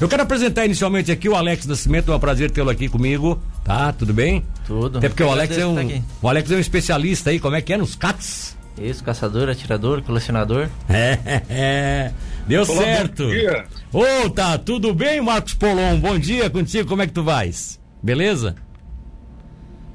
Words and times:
Eu 0.00 0.08
quero 0.08 0.22
apresentar 0.22 0.64
inicialmente 0.64 1.10
aqui 1.10 1.28
o 1.28 1.34
Alex 1.34 1.66
Nascimento, 1.66 2.12
é 2.12 2.14
um 2.14 2.20
prazer 2.20 2.52
tê-lo 2.52 2.70
aqui 2.70 2.88
comigo, 2.88 3.42
tá? 3.64 3.92
Tudo 3.92 4.14
bem? 4.14 4.44
Tudo. 4.64 4.98
Até 4.98 5.08
porque 5.08 5.24
o 5.24 5.30
Alex 5.30 5.58
é 5.58 5.66
um, 5.66 6.02
o 6.22 6.28
Alex 6.28 6.50
é 6.52 6.54
um 6.54 6.60
especialista 6.60 7.30
aí, 7.30 7.40
como 7.40 7.56
é 7.56 7.60
que 7.60 7.72
é 7.72 7.76
nos 7.76 7.96
CATs? 7.96 8.56
Isso, 8.80 9.02
caçador, 9.02 9.48
atirador, 9.48 10.00
colecionador. 10.02 10.68
É, 10.88 11.18
é. 11.50 12.12
Deu 12.46 12.62
Olá, 12.62 12.82
certo. 12.84 13.24
Bom 13.24 13.30
dia. 13.30 13.64
Ô, 13.92 14.02
oh, 14.24 14.30
tá, 14.30 14.56
tudo 14.56 14.94
bem, 14.94 15.20
Marcos 15.20 15.54
Polon? 15.54 15.98
Bom 15.98 16.16
dia 16.16 16.48
contigo, 16.48 16.88
como 16.88 17.02
é 17.02 17.06
que 17.08 17.12
tu 17.12 17.24
vais? 17.24 17.80
Beleza? 18.00 18.54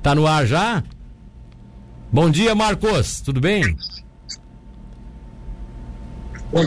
Tá 0.02 0.14
no 0.14 0.28
ar 0.28 0.46
já? 0.46 0.84
Bom 2.12 2.30
dia, 2.30 2.54
Marcos, 2.54 3.22
tudo 3.22 3.40
bem? 3.40 3.78
Bom, 6.52 6.66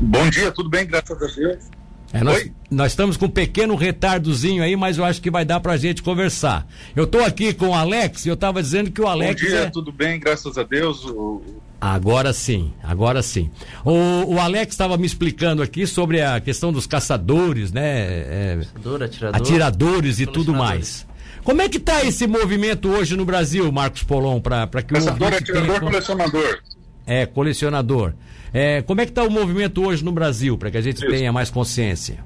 bom 0.00 0.30
dia, 0.30 0.50
tudo 0.50 0.70
bem, 0.70 0.86
graças 0.86 1.22
a 1.22 1.26
Deus. 1.26 1.69
É, 2.12 2.24
nós, 2.24 2.50
nós, 2.70 2.92
estamos 2.92 3.16
com 3.16 3.26
um 3.26 3.30
pequeno 3.30 3.76
retardozinho 3.76 4.62
aí, 4.62 4.74
mas 4.74 4.98
eu 4.98 5.04
acho 5.04 5.22
que 5.22 5.30
vai 5.30 5.44
dar 5.44 5.60
pra 5.60 5.76
gente 5.76 6.02
conversar. 6.02 6.66
Eu 6.96 7.06
tô 7.06 7.20
aqui 7.20 7.54
com 7.54 7.68
o 7.68 7.74
Alex 7.74 8.26
e 8.26 8.28
eu 8.28 8.36
tava 8.36 8.60
dizendo 8.60 8.90
que 8.90 9.00
o 9.00 9.06
Alex. 9.06 9.40
Bom 9.40 9.48
dia, 9.48 9.60
é... 9.60 9.70
tudo 9.70 9.92
bem, 9.92 10.18
graças 10.18 10.58
a 10.58 10.64
Deus. 10.64 11.04
O... 11.04 11.40
Agora 11.80 12.32
sim, 12.32 12.72
agora 12.82 13.22
sim. 13.22 13.48
O, 13.84 14.34
o 14.34 14.40
Alex 14.40 14.74
estava 14.74 14.98
me 14.98 15.06
explicando 15.06 15.62
aqui 15.62 15.86
sobre 15.86 16.20
a 16.20 16.40
questão 16.40 16.72
dos 16.72 16.86
caçadores, 16.86 17.72
né? 17.72 17.82
É, 17.82 18.58
Caçador, 18.74 19.02
atirador, 19.02 19.40
atiradores 19.40 20.20
e 20.20 20.26
tudo 20.26 20.52
mais. 20.52 21.06
Como 21.44 21.62
é 21.62 21.68
que 21.68 21.78
está 21.78 22.04
esse 22.04 22.26
movimento 22.26 22.90
hoje 22.90 23.16
no 23.16 23.24
Brasil, 23.24 23.70
Marcos 23.72 24.02
Polon, 24.02 24.40
para 24.40 24.66
que 24.82 24.94
Caçador, 24.94 25.32
atirador, 25.32 25.66
tenha... 25.66 25.80
colecionador. 25.80 26.60
É, 27.10 27.26
colecionador. 27.26 28.14
É, 28.52 28.82
como 28.82 29.00
é 29.00 29.04
que 29.04 29.10
está 29.10 29.24
o 29.24 29.30
movimento 29.30 29.84
hoje 29.84 30.04
no 30.04 30.12
Brasil, 30.12 30.56
para 30.56 30.70
que 30.70 30.76
a 30.76 30.80
gente 30.80 30.98
Isso. 30.98 31.08
tenha 31.08 31.32
mais 31.32 31.50
consciência? 31.50 32.24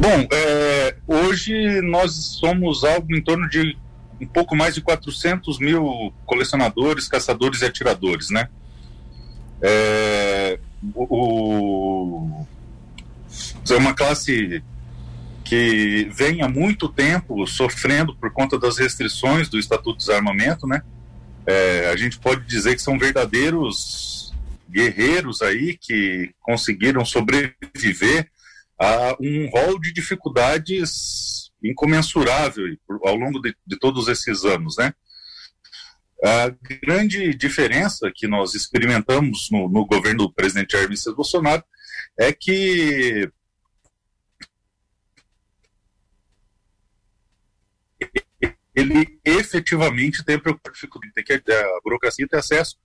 Bom, 0.00 0.26
é, 0.32 0.96
hoje 1.06 1.80
nós 1.82 2.12
somos 2.40 2.82
algo 2.82 3.14
em 3.14 3.22
torno 3.22 3.48
de 3.48 3.76
um 4.20 4.26
pouco 4.26 4.56
mais 4.56 4.74
de 4.74 4.80
400 4.80 5.60
mil 5.60 6.12
colecionadores, 6.26 7.06
caçadores 7.06 7.60
e 7.60 7.64
atiradores, 7.64 8.28
né? 8.30 8.48
É, 9.60 10.58
o, 10.96 12.44
é 13.70 13.76
uma 13.76 13.94
classe 13.94 14.64
que 15.44 16.10
vem 16.12 16.42
há 16.42 16.48
muito 16.48 16.88
tempo 16.88 17.46
sofrendo 17.46 18.16
por 18.16 18.32
conta 18.32 18.58
das 18.58 18.78
restrições 18.78 19.48
do 19.48 19.60
Estatuto 19.60 19.98
de 19.98 20.06
Desarmamento, 20.06 20.66
né? 20.66 20.82
É, 21.46 21.90
a 21.90 21.96
gente 21.96 22.18
pode 22.18 22.46
dizer 22.46 22.74
que 22.74 22.82
são 22.82 22.98
verdadeiros 22.98 24.32
guerreiros 24.70 25.42
aí 25.42 25.76
que 25.76 26.30
conseguiram 26.40 27.04
sobreviver 27.04 28.30
a 28.78 29.16
um 29.20 29.48
rol 29.50 29.78
de 29.78 29.92
dificuldades 29.92 31.50
incomensurável 31.62 32.76
ao 33.04 33.14
longo 33.16 33.40
de, 33.40 33.54
de 33.66 33.78
todos 33.78 34.08
esses 34.08 34.44
anos, 34.44 34.76
né? 34.76 34.92
A 36.24 36.54
grande 36.84 37.34
diferença 37.34 38.10
que 38.14 38.28
nós 38.28 38.54
experimentamos 38.54 39.48
no, 39.50 39.68
no 39.68 39.84
governo 39.84 40.26
do 40.26 40.32
presidente 40.32 40.72
Jair 40.72 40.88
Bolsonaro 41.14 41.64
é 42.18 42.32
que 42.32 43.28
ele 48.82 49.18
efetivamente 49.24 50.24
tem 50.24 50.40
dificuldade, 50.72 51.12
tem 51.14 51.24
que 51.24 51.32
a 51.32 51.80
burocracia 51.82 52.26
ter 52.28 52.38
acesso 52.38 52.76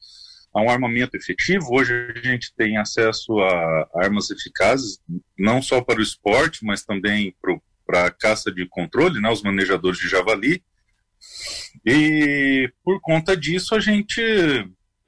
a 0.54 0.62
um 0.62 0.70
armamento 0.70 1.16
efetivo. 1.16 1.67
Hoje 1.72 1.94
a 2.16 2.20
gente 2.20 2.54
tem 2.56 2.78
acesso 2.78 3.39
a 3.39 3.89
armas 3.95 4.30
eficazes, 4.30 5.00
não 5.38 5.62
só 5.62 5.81
para 5.81 6.00
o 6.00 6.04
esporte, 6.04 6.66
mas 6.66 6.84
também 6.84 7.36
para 7.86 8.06
a 8.06 8.12
caça 8.12 8.52
de 8.52 8.67
controle, 8.67 9.22
né, 9.22 9.30
os 9.30 9.44
manejadores 9.44 10.00
de 10.00 10.08
javali. 10.08 10.64
E 11.86 12.71
por 12.83 13.00
conta 13.02 13.36
disso 13.36 13.76
a 13.76 13.80
gente 13.80 14.21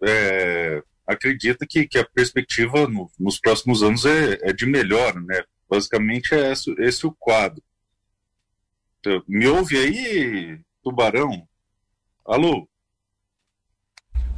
é, 0.03 0.83
acredita 1.07 1.65
que, 1.67 1.87
que 1.87 1.97
a 1.97 2.05
perspectiva 2.05 2.87
no, 2.87 3.09
nos 3.19 3.39
próximos 3.39 3.81
anos 3.83 4.05
é, 4.05 4.39
é 4.49 4.53
de 4.53 4.65
melhora, 4.65 5.19
né? 5.19 5.43
Basicamente 5.69 6.33
é 6.33 6.51
esse, 6.51 6.73
esse 6.79 7.05
o 7.05 7.11
quadro. 7.11 7.61
Me 9.27 9.47
ouve 9.47 9.77
aí, 9.77 10.59
Tubarão. 10.83 11.43
Alô? 12.25 12.67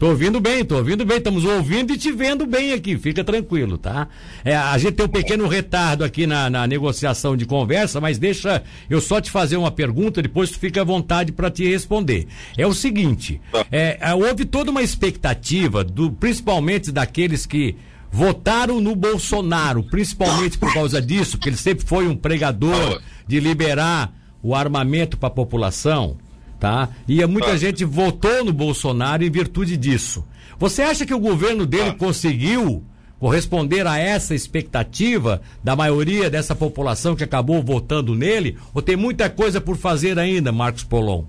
Tô 0.02 0.10
ouvindo 0.10 0.40
bem, 0.40 0.66
tô 0.66 0.78
ouvindo 0.78 1.06
bem, 1.06 1.20
estamos 1.20 1.46
ouvindo 1.46 1.94
e 1.94 1.98
te 1.98 2.12
vendo 2.12 2.48
bem 2.48 2.74
aqui, 2.74 2.98
fica 2.98 3.24
tranquilo, 3.24 3.78
tá? 3.78 4.08
É, 4.44 4.56
a 4.56 4.76
gente 4.80 4.94
tem 4.94 5.06
um 5.06 5.10
pequeno 5.10 5.48
retardo 5.48 6.04
aqui 6.04 6.26
na, 6.26 6.50
na, 6.50 6.66
negociação 6.66 7.38
de 7.38 7.46
conversa, 7.46 8.02
mas 8.02 8.18
deixa 8.18 8.64
eu 8.90 9.00
só 9.00 9.22
te 9.22 9.30
fazer 9.30 9.58
uma 9.58 9.70
pergunta, 9.70 10.20
depois 10.20 10.50
tu 10.50 10.58
fica 10.58 10.82
à 10.82 10.84
vontade 10.84 11.32
para 11.32 11.52
te 11.52 11.70
responder. 11.70 12.28
É 12.58 12.66
o 12.66 12.74
seguinte, 12.74 13.40
tá. 13.52 13.64
é, 13.72 14.00
é, 14.02 14.16
houve 14.16 14.44
toda 14.44 14.72
uma 14.72 14.82
expectativa, 14.82 15.84
do, 15.84 16.12
principalmente 16.12 16.92
daqueles 16.92 17.46
que 17.46 17.78
votaram 18.12 18.82
no 18.82 18.96
Bolsonaro, 18.96 19.84
principalmente 19.84 20.58
por 20.58 20.74
causa 20.74 21.00
disso, 21.00 21.38
porque 21.38 21.50
ele 21.50 21.58
sempre 21.58 21.86
foi 21.86 22.08
um 22.08 22.16
pregador 22.16 23.00
de 23.28 23.40
liberar 23.40 24.12
o 24.42 24.56
armamento 24.56 25.16
para 25.16 25.28
a 25.28 25.32
população 25.32 26.18
tá? 26.62 26.90
E 27.08 27.26
muita 27.26 27.54
ah. 27.54 27.58
gente 27.58 27.84
votou 27.84 28.46
no 28.46 28.54
Bolsonaro 28.54 29.24
em 29.24 29.32
virtude 29.32 29.76
disso. 29.76 30.24
Você 30.60 30.84
acha 30.84 31.08
que 31.08 31.14
o 31.14 31.20
governo 31.20 31.66
dele 31.66 31.94
conseguiu 31.96 32.86
corresponder 33.20 33.88
a 33.88 33.98
essa 33.98 34.36
expectativa 34.36 35.42
da 35.64 35.76
maioria 35.76 36.30
dessa 36.30 36.56
população 36.56 37.16
que 37.16 37.24
acabou 37.24 37.64
votando 37.64 38.14
nele? 38.14 38.60
Ou 38.76 38.82
tem 38.82 38.96
muita 38.96 39.28
coisa 39.28 39.60
por 39.60 39.76
fazer 39.76 40.20
ainda, 40.20 40.52
Marcos 40.52 40.84
Polon? 40.84 41.26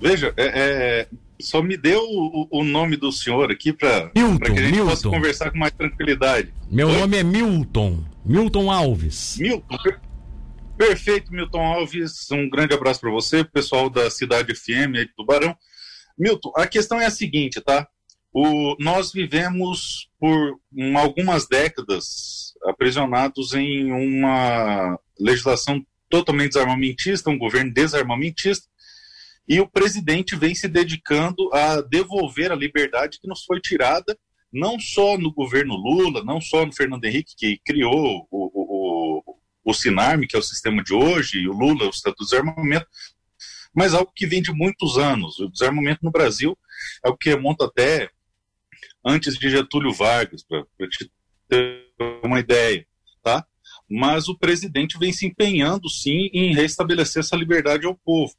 Veja, 0.00 0.34
é, 0.36 0.44
é, 0.44 1.08
só 1.40 1.62
me 1.62 1.76
deu 1.76 2.00
o, 2.00 2.48
o, 2.50 2.64
nome 2.64 2.96
do 2.96 3.12
senhor 3.12 3.48
aqui 3.52 3.72
para 3.72 4.10
que 4.10 4.18
a 4.18 4.56
gente 4.56 4.72
Milton. 4.72 4.90
possa 4.90 5.08
conversar 5.08 5.50
com 5.52 5.58
mais 5.58 5.72
tranquilidade. 5.72 6.52
Meu 6.68 6.88
Oi? 6.88 6.98
nome 6.98 7.16
é 7.16 7.22
Milton. 7.22 8.02
Milton 8.24 8.72
Alves. 8.72 9.36
Milton, 9.38 9.76
Perfeito, 10.76 11.32
Milton 11.32 11.60
Alves. 11.60 12.28
Um 12.32 12.50
grande 12.50 12.74
abraço 12.74 13.00
para 13.00 13.10
você, 13.10 13.44
pessoal 13.44 13.88
da 13.88 14.10
Cidade 14.10 14.54
FM 14.54 14.96
aí 14.96 15.06
de 15.06 15.14
Tubarão. 15.14 15.56
Milton, 16.18 16.52
a 16.56 16.66
questão 16.66 17.00
é 17.00 17.06
a 17.06 17.10
seguinte, 17.10 17.60
tá? 17.60 17.86
O, 18.32 18.74
nós 18.80 19.12
vivemos 19.12 20.08
por 20.18 20.58
um, 20.76 20.98
algumas 20.98 21.46
décadas 21.46 22.54
aprisionados 22.64 23.54
em 23.54 23.92
uma 23.92 24.98
legislação 25.18 25.84
totalmente 26.10 26.54
desarmamentista, 26.54 27.30
um 27.30 27.38
governo 27.38 27.72
desarmamentista, 27.72 28.66
e 29.48 29.60
o 29.60 29.68
presidente 29.68 30.34
vem 30.34 30.54
se 30.56 30.66
dedicando 30.66 31.48
a 31.52 31.82
devolver 31.82 32.50
a 32.50 32.56
liberdade 32.56 33.20
que 33.20 33.28
nos 33.28 33.44
foi 33.44 33.60
tirada, 33.60 34.18
não 34.52 34.78
só 34.78 35.18
no 35.18 35.32
governo 35.32 35.74
Lula, 35.74 36.24
não 36.24 36.40
só 36.40 36.64
no 36.66 36.74
Fernando 36.74 37.04
Henrique, 37.04 37.34
que 37.36 37.60
criou 37.64 38.26
o, 38.30 38.63
o 39.64 39.72
Sinarme, 39.72 40.26
que 40.26 40.36
é 40.36 40.38
o 40.38 40.42
sistema 40.42 40.82
de 40.82 40.92
hoje, 40.92 41.38
e 41.38 41.48
o 41.48 41.52
Lula, 41.52 41.86
o 41.86 41.90
Estatuto 41.90 42.24
do 42.24 42.28
Desarmamento, 42.28 42.86
mas 43.74 43.92
algo 43.92 44.12
que 44.14 44.26
vem 44.26 44.40
de 44.40 44.52
muitos 44.52 44.96
anos. 44.98 45.38
O 45.40 45.48
desarmamento 45.48 46.00
no 46.04 46.10
Brasil 46.10 46.56
é 47.04 47.08
o 47.08 47.16
que 47.16 47.30
remonta 47.30 47.64
até 47.64 48.08
antes 49.04 49.36
de 49.36 49.50
Getúlio 49.50 49.92
Vargas, 49.92 50.44
para 50.44 50.64
te 50.88 51.10
ter 51.48 51.84
uma 52.22 52.38
ideia, 52.38 52.86
tá? 53.22 53.44
Mas 53.90 54.28
o 54.28 54.38
presidente 54.38 54.98
vem 54.98 55.12
se 55.12 55.26
empenhando, 55.26 55.90
sim, 55.90 56.30
em 56.32 56.54
restabelecer 56.54 57.20
essa 57.20 57.36
liberdade 57.36 57.84
ao 57.84 57.94
povo. 57.94 58.34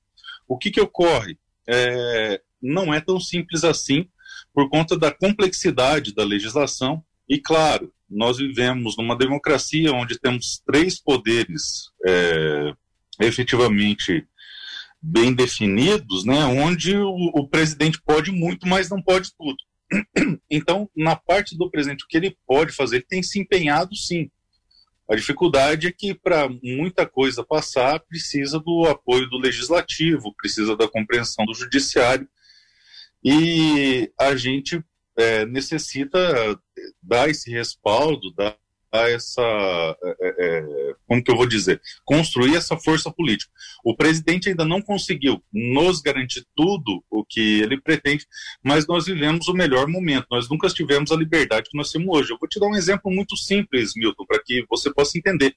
O 0.47 0.57
que 0.57 0.71
que 0.71 0.81
ocorre? 0.81 1.37
É, 1.67 2.41
não 2.61 2.93
é 2.93 2.99
tão 2.99 3.19
simples 3.19 3.63
assim, 3.63 4.07
por 4.53 4.69
conta 4.69 4.97
da 4.97 5.11
complexidade 5.11 6.15
da 6.15 6.23
legislação, 6.23 7.03
e 7.27 7.39
claro, 7.39 7.93
nós 8.09 8.37
vivemos 8.37 8.95
numa 8.97 9.17
democracia 9.17 9.91
onde 9.91 10.19
temos 10.19 10.61
três 10.65 11.01
poderes 11.01 11.89
é, 12.05 12.73
efetivamente 13.21 14.27
bem 15.01 15.33
definidos, 15.33 16.25
né, 16.25 16.43
onde 16.45 16.95
o, 16.97 17.13
o, 17.13 17.47
presidente 17.47 18.01
pode 18.03 18.31
muito, 18.31 18.67
mas 18.67 18.89
não 18.89 19.01
pode 19.01 19.31
tudo. 19.37 19.57
Então, 20.49 20.89
na 20.95 21.15
parte 21.15 21.55
do 21.55 21.69
presidente, 21.69 22.03
o 22.03 22.07
que 22.07 22.17
ele 22.17 22.35
pode 22.47 22.71
fazer, 22.71 22.97
ele 22.97 23.05
tem 23.07 23.21
se 23.21 23.39
empenhado 23.39 23.95
sim. 23.95 24.29
A 25.09 25.15
dificuldade 25.15 25.87
é 25.87 25.91
que, 25.91 26.15
para 26.15 26.49
muita 26.63 27.05
coisa 27.05 27.43
passar, 27.43 27.99
precisa 27.99 28.59
do 28.59 28.85
apoio 28.85 29.29
do 29.29 29.37
legislativo, 29.37 30.33
precisa 30.35 30.75
da 30.75 30.87
compreensão 30.87 31.45
do 31.45 31.53
judiciário, 31.53 32.27
e 33.23 34.11
a 34.19 34.35
gente 34.35 34.83
é, 35.17 35.45
necessita 35.45 36.59
dar 37.01 37.29
esse 37.29 37.51
respaldo, 37.51 38.33
dar 38.33 38.57
essa, 38.93 39.41
é, 39.41 40.35
é, 40.39 40.93
como 41.07 41.23
que 41.23 41.31
eu 41.31 41.35
vou 41.35 41.45
dizer, 41.45 41.81
construir 42.05 42.55
essa 42.55 42.77
força 42.77 43.11
política. 43.11 43.51
O 43.83 43.95
presidente 43.95 44.49
ainda 44.49 44.65
não 44.65 44.81
conseguiu 44.81 45.43
nos 45.51 46.01
garantir 46.01 46.45
tudo 46.55 47.03
o 47.09 47.25
que 47.25 47.61
ele 47.61 47.79
pretende, 47.81 48.25
mas 48.63 48.87
nós 48.87 49.05
vivemos 49.05 49.47
o 49.47 49.53
melhor 49.53 49.87
momento. 49.87 50.27
Nós 50.31 50.49
nunca 50.49 50.67
tivemos 50.69 51.11
a 51.11 51.15
liberdade 51.15 51.69
que 51.69 51.77
nós 51.77 51.91
temos 51.91 52.07
hoje. 52.07 52.31
Eu 52.31 52.37
vou 52.39 52.47
te 52.47 52.59
dar 52.59 52.67
um 52.67 52.75
exemplo 52.75 53.11
muito 53.11 53.35
simples, 53.35 53.93
Milton, 53.95 54.25
para 54.25 54.41
que 54.43 54.65
você 54.69 54.93
possa 54.93 55.17
entender. 55.17 55.53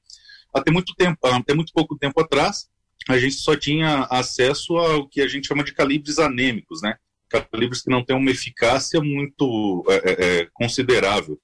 Até 0.53 0.71
muito 0.71 0.95
tempo, 0.95 1.19
até 1.27 1.55
muito 1.55 1.73
pouco 1.73 1.97
tempo 1.97 2.21
atrás, 2.21 2.69
a 3.09 3.19
gente 3.19 3.37
só 3.37 3.55
tinha 3.55 4.07
acesso 4.11 4.77
ao 4.77 5.09
que 5.09 5.21
a 5.21 5.29
gente 5.29 5.47
chama 5.47 5.63
de 5.63 5.73
calibres 5.73 6.19
anêmicos, 6.19 6.81
né? 6.83 6.97
Calibres 7.29 7.83
que 7.83 7.91
não 7.91 8.05
têm 8.05 8.17
uma 8.17 8.31
eficácia 8.31 9.01
muito 9.01 9.85
é, 9.89 9.95
é, 9.97 10.41
é 10.41 10.49
considerável, 10.53 11.39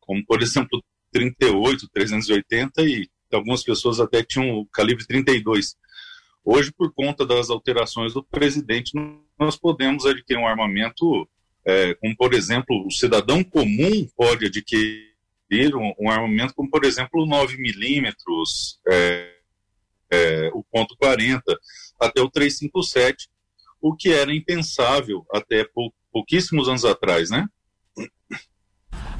como 0.00 0.24
por 0.24 0.42
exemplo 0.42 0.82
38, 1.12 1.88
380 1.92 2.82
e 2.82 3.08
algumas 3.32 3.62
pessoas 3.62 4.00
até 4.00 4.22
tinham 4.22 4.58
o 4.58 4.66
calibre 4.66 5.06
32. 5.06 5.76
Hoje, 6.44 6.72
por 6.72 6.92
conta 6.92 7.24
das 7.24 7.50
alterações 7.50 8.12
do 8.12 8.22
presidente, 8.22 8.92
nós 9.38 9.56
podemos 9.56 10.04
adquirir 10.04 10.38
um 10.38 10.46
armamento, 10.46 11.28
é, 11.64 11.94
como 11.94 12.16
por 12.16 12.34
exemplo, 12.34 12.86
o 12.86 12.90
cidadão 12.90 13.42
comum 13.42 14.06
pode 14.16 14.46
adquirir 14.46 15.74
um, 15.74 15.94
um 15.98 16.10
armamento 16.10 16.54
como, 16.54 16.70
por 16.70 16.84
exemplo, 16.84 17.22
o 17.22 17.26
9 17.26 17.56
milímetros, 17.56 18.78
é, 18.86 19.34
é, 20.10 20.50
o 20.52 20.62
ponto 20.64 20.96
40, 20.96 21.42
até 22.00 22.20
o 22.20 22.30
357, 22.30 23.28
o 23.84 23.94
que 23.94 24.08
era 24.08 24.34
impensável 24.34 25.26
até 25.30 25.62
pou, 25.62 25.92
pouquíssimos 26.10 26.70
anos 26.70 26.86
atrás, 26.86 27.28
né? 27.28 27.46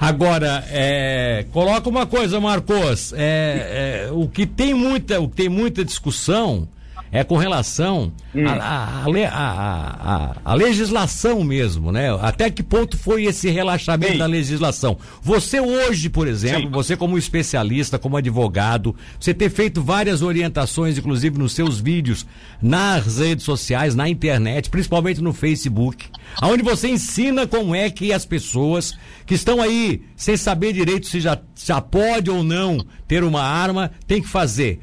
Agora, 0.01 0.65
é, 0.69 1.45
coloca 1.53 1.87
uma 1.87 2.07
coisa, 2.07 2.41
Marcos. 2.41 3.13
É, 3.13 4.07
é, 4.07 4.11
o 4.11 4.27
que 4.27 4.47
tem 4.47 4.73
muita, 4.73 5.21
o 5.21 5.29
que 5.29 5.37
tem 5.37 5.49
muita 5.51 5.85
discussão 5.85 6.67
é 7.15 7.23
com 7.23 7.37
relação 7.37 8.13
hum. 8.35 8.43
à 8.45 10.53
legislação 10.53 11.45
mesmo, 11.45 11.93
né? 11.93 12.09
Até 12.21 12.51
que 12.51 12.61
ponto 12.61 12.99
foi 12.99 13.27
esse 13.27 13.49
relaxamento 13.49 14.15
Sim. 14.15 14.19
da 14.19 14.27
legislação? 14.27 14.99
Você 15.23 15.61
hoje, 15.61 16.11
por 16.11 16.27
exemplo, 16.27 16.63
Sim. 16.63 16.71
você 16.71 16.97
como 16.97 17.17
especialista, 17.17 18.01
como 18.01 18.17
advogado, 18.17 18.97
você 19.19 19.33
ter 19.33 19.49
feito 19.49 19.81
várias 19.81 20.23
orientações, 20.23 20.99
inclusive 20.99 21.39
nos 21.39 21.53
seus 21.53 21.79
vídeos, 21.79 22.27
nas 22.61 23.19
redes 23.19 23.45
sociais, 23.45 23.95
na 23.95 24.09
internet, 24.09 24.69
principalmente 24.69 25.23
no 25.23 25.33
Facebook, 25.33 26.07
onde 26.43 26.65
você 26.65 26.89
ensina 26.89 27.47
como 27.47 27.77
é 27.77 27.89
que 27.91 28.13
as 28.13 28.27
pessoas 28.27 28.93
que 29.25 29.35
estão 29.35 29.63
aí 29.63 30.03
sem 30.17 30.37
saber 30.37 30.73
direito 30.73 31.07
se 31.07 31.21
já, 31.21 31.39
já 31.55 31.81
pode 31.81 32.29
ou 32.29 32.43
não 32.43 32.85
ter 33.07 33.23
uma 33.23 33.43
arma, 33.43 33.93
tem 34.05 34.21
que 34.21 34.29
fazer 34.29 34.81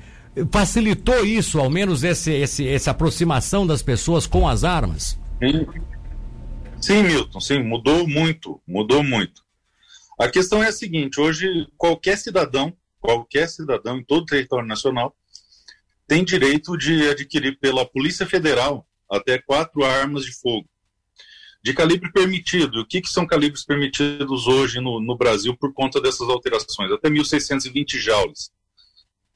facilitou 0.52 1.26
isso, 1.26 1.60
ao 1.60 1.70
menos 1.70 2.04
esse, 2.04 2.32
esse, 2.32 2.68
essa 2.68 2.92
aproximação 2.92 3.66
das 3.66 3.82
pessoas 3.82 4.26
com 4.26 4.48
as 4.48 4.64
armas? 4.64 5.20
Sim. 5.42 5.66
sim, 6.80 7.04
Milton, 7.04 7.40
sim, 7.40 7.64
mudou 7.64 8.08
muito, 8.08 8.62
mudou 8.68 9.04
muito. 9.04 9.42
A 10.20 10.30
questão 10.30 10.64
é 10.64 10.68
a 10.68 10.72
seguinte: 10.72 11.20
hoje 11.20 11.68
qualquer 11.78 12.18
cidadão, 12.18 12.74
qualquer 13.00 13.48
cidadão 13.50 13.98
em 13.98 14.04
todo 14.04 14.24
o 14.24 14.26
território 14.26 14.68
nacional 14.68 15.16
tem 16.08 16.24
direito 16.24 16.78
de 16.78 17.10
adquirir 17.10 17.58
pela 17.60 17.86
Polícia 17.86 18.26
Federal 18.26 18.86
até 19.10 19.38
quatro 19.38 19.84
armas 19.84 20.26
de 20.26 20.34
fogo 20.34 20.68
de 21.64 21.74
calibre 21.74 22.12
permitido. 22.12 22.82
O 22.82 22.86
que, 22.86 23.02
que 23.02 23.10
são 23.10 23.26
calibres 23.26 23.64
permitidos 23.64 24.48
hoje 24.48 24.80
no, 24.80 25.00
no 25.00 25.16
Brasil 25.16 25.56
por 25.56 25.74
conta 25.74 26.02
dessas 26.02 26.28
alterações? 26.28 26.92
Até 26.92 27.10
1.620 27.10 27.98
joules. 27.98 28.52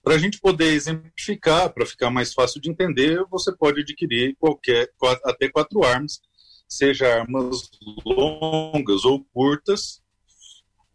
Para 0.06 0.13
a 0.13 0.19
gente 0.19 0.40
poder 0.40 0.72
exemplificar, 0.72 1.74
para 1.74 1.84
ficar 1.84 2.12
mais 2.12 2.31
fácil 2.31 2.62
de 2.62 2.69
entender, 2.69 3.25
você 3.28 3.52
pode 3.52 3.81
adquirir 3.81 4.36
qualquer 4.38 4.88
até 5.24 5.50
quatro 5.50 5.84
armas, 5.84 6.22
seja 6.69 7.22
armas 7.22 7.72
longas 8.06 9.04
ou 9.04 9.25
curtas, 9.34 10.04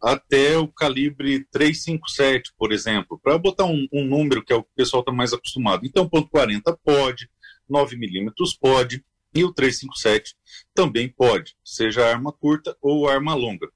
até 0.01 0.57
o 0.57 0.65
calibre 0.69 1.45
357, 1.51 2.53
por 2.57 2.71
exemplo, 2.71 3.19
para 3.21 3.37
botar 3.37 3.65
um, 3.65 3.85
um, 3.91 4.05
número 4.05 4.41
que 4.45 4.53
é 4.53 4.55
o 4.55 4.63
que 4.63 4.69
o 4.71 4.75
pessoal 4.77 5.01
está 5.01 5.11
mais 5.11 5.33
acostumado. 5.33 5.85
Então, 5.85 6.07
ponto 6.07 6.29
.40 6.31 6.77
pode, 6.81 7.29
9 7.69 7.97
milímetros 7.97 8.55
pode, 8.55 9.03
e 9.35 9.43
o 9.43 9.51
357 9.51 10.37
também 10.73 11.09
pode, 11.09 11.57
seja 11.65 12.07
arma 12.07 12.31
curta 12.31 12.77
ou 12.81 13.09
arma 13.09 13.33
longa. 13.33 13.67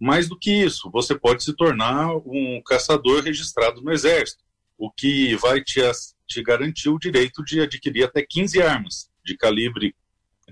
Mais 0.00 0.28
do 0.28 0.36
que 0.36 0.50
isso, 0.50 0.90
você 0.90 1.16
pode 1.16 1.44
se 1.44 1.54
tornar 1.54 2.16
um 2.26 2.60
caçador 2.66 3.22
registrado 3.22 3.80
no 3.80 3.92
Exército 3.92 4.43
o 4.78 4.90
que 4.90 5.36
vai 5.36 5.62
te, 5.62 5.80
te 6.26 6.42
garantir 6.42 6.88
o 6.88 6.98
direito 6.98 7.44
de 7.44 7.60
adquirir 7.60 8.04
até 8.04 8.24
15 8.28 8.62
armas 8.62 9.10
de 9.24 9.36
calibre 9.36 9.94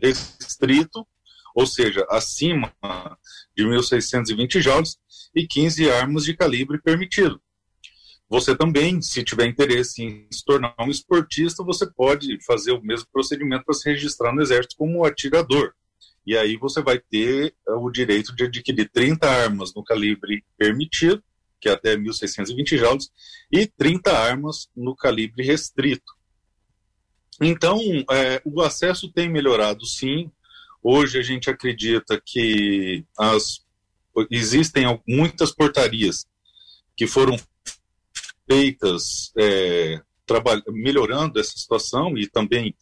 restrito, 0.01 1.07
ou 1.55 1.67
seja, 1.67 2.07
acima 2.09 2.73
de 3.57 3.65
1.620 3.65 4.61
joules, 4.61 4.97
e 5.35 5.47
15 5.47 5.91
armas 5.91 6.25
de 6.25 6.37
calibre 6.37 6.81
permitido. 6.81 7.41
Você 8.29 8.57
também, 8.57 9.03
se 9.03 9.23
tiver 9.23 9.47
interesse 9.47 10.03
em 10.03 10.27
se 10.31 10.43
tornar 10.45 10.75
um 10.81 10.89
esportista, 10.89 11.63
você 11.63 11.87
pode 11.91 12.43
fazer 12.47 12.73
o 12.73 12.83
mesmo 12.83 13.07
procedimento 13.13 13.65
para 13.65 13.75
se 13.75 13.91
registrar 13.91 14.35
no 14.35 14.41
Exército 14.41 14.77
como 14.77 15.05
atirador. 15.05 15.75
E 16.27 16.37
aí 16.37 16.57
você 16.57 16.81
vai 16.81 16.99
ter 16.99 17.55
o 17.67 17.91
direito 17.91 18.35
de 18.35 18.45
adquirir 18.45 18.89
30 18.91 19.29
armas 19.29 19.75
no 19.75 19.85
calibre 19.85 20.43
permitido 20.57 21.23
que 21.63 21.69
é 21.69 21.73
até 21.73 21.97
1.620 21.97 22.77
joules, 22.77 23.09
e 23.51 23.67
30 23.67 24.11
armas 24.11 24.69
no 24.77 24.97
calibre 24.97 25.45
restrito. 25.45 26.13
Então, 27.41 27.79
é, 28.11 28.43
o 28.45 28.61
acesso 28.61 29.11
tem 29.13 29.31
melhorado 29.31 29.87
sim. 29.87 30.31
Hoje 30.83 31.19
a 31.19 31.23
gente 31.23 31.49
acredita 31.49 32.21
que 32.25 33.05
as, 33.17 33.61
existem 34.29 34.85
muitas 35.07 35.53
portarias 35.53 36.27
que 36.97 37.07
foram 37.07 37.39
feitas 38.51 39.33
é, 39.39 40.01
melhorando 40.69 41.39
essa 41.39 41.57
situação 41.57 42.19
e 42.19 42.29
também 42.29 42.75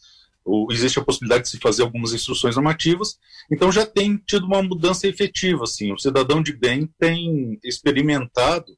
existe 0.71 0.99
a 0.99 1.05
possibilidade 1.05 1.45
de 1.45 1.51
se 1.51 1.59
fazer 1.59 1.83
algumas 1.83 2.13
instruções 2.13 2.57
normativas, 2.57 3.19
então 3.51 3.71
já 3.71 3.85
tem 3.85 4.17
tido 4.17 4.47
uma 4.47 4.63
mudança 4.63 5.07
efetiva, 5.07 5.65
assim, 5.65 5.93
o 5.93 5.99
cidadão 5.99 6.43
de 6.43 6.53
bem 6.53 6.89
tem 6.99 7.59
experimentado 7.63 8.77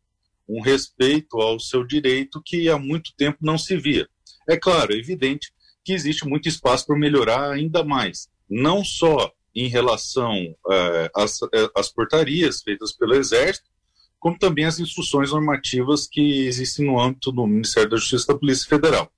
um 0.49 0.61
respeito 0.61 1.41
ao 1.41 1.59
seu 1.61 1.85
direito 1.85 2.43
que 2.44 2.69
há 2.69 2.79
muito 2.79 3.12
tempo 3.17 3.38
não 3.41 3.56
se 3.56 3.76
via. 3.76 4.09
É 4.49 4.56
claro, 4.56 4.93
é 4.93 4.97
evidente 4.97 5.53
que 5.85 5.93
existe 5.93 6.26
muito 6.26 6.49
espaço 6.49 6.87
para 6.87 6.99
melhorar 6.99 7.50
ainda 7.50 7.85
mais, 7.85 8.29
não 8.49 8.85
só 8.85 9.32
em 9.55 9.69
relação 9.69 10.32
uh, 10.67 11.11
às, 11.15 11.41
eh, 11.43 11.70
às 11.76 11.93
portarias 11.93 12.62
feitas 12.62 12.93
pelo 12.93 13.15
Exército, 13.15 13.69
como 14.19 14.38
também 14.38 14.65
as 14.65 14.79
instruções 14.79 15.32
normativas 15.32 16.06
que 16.06 16.47
existem 16.47 16.87
no 16.87 16.99
âmbito 16.99 17.32
do 17.32 17.46
Ministério 17.46 17.91
da 17.91 17.96
Justiça 17.96 18.25
e 18.25 18.34
da 18.34 18.39
Polícia 18.39 18.69
Federal. 18.69 19.10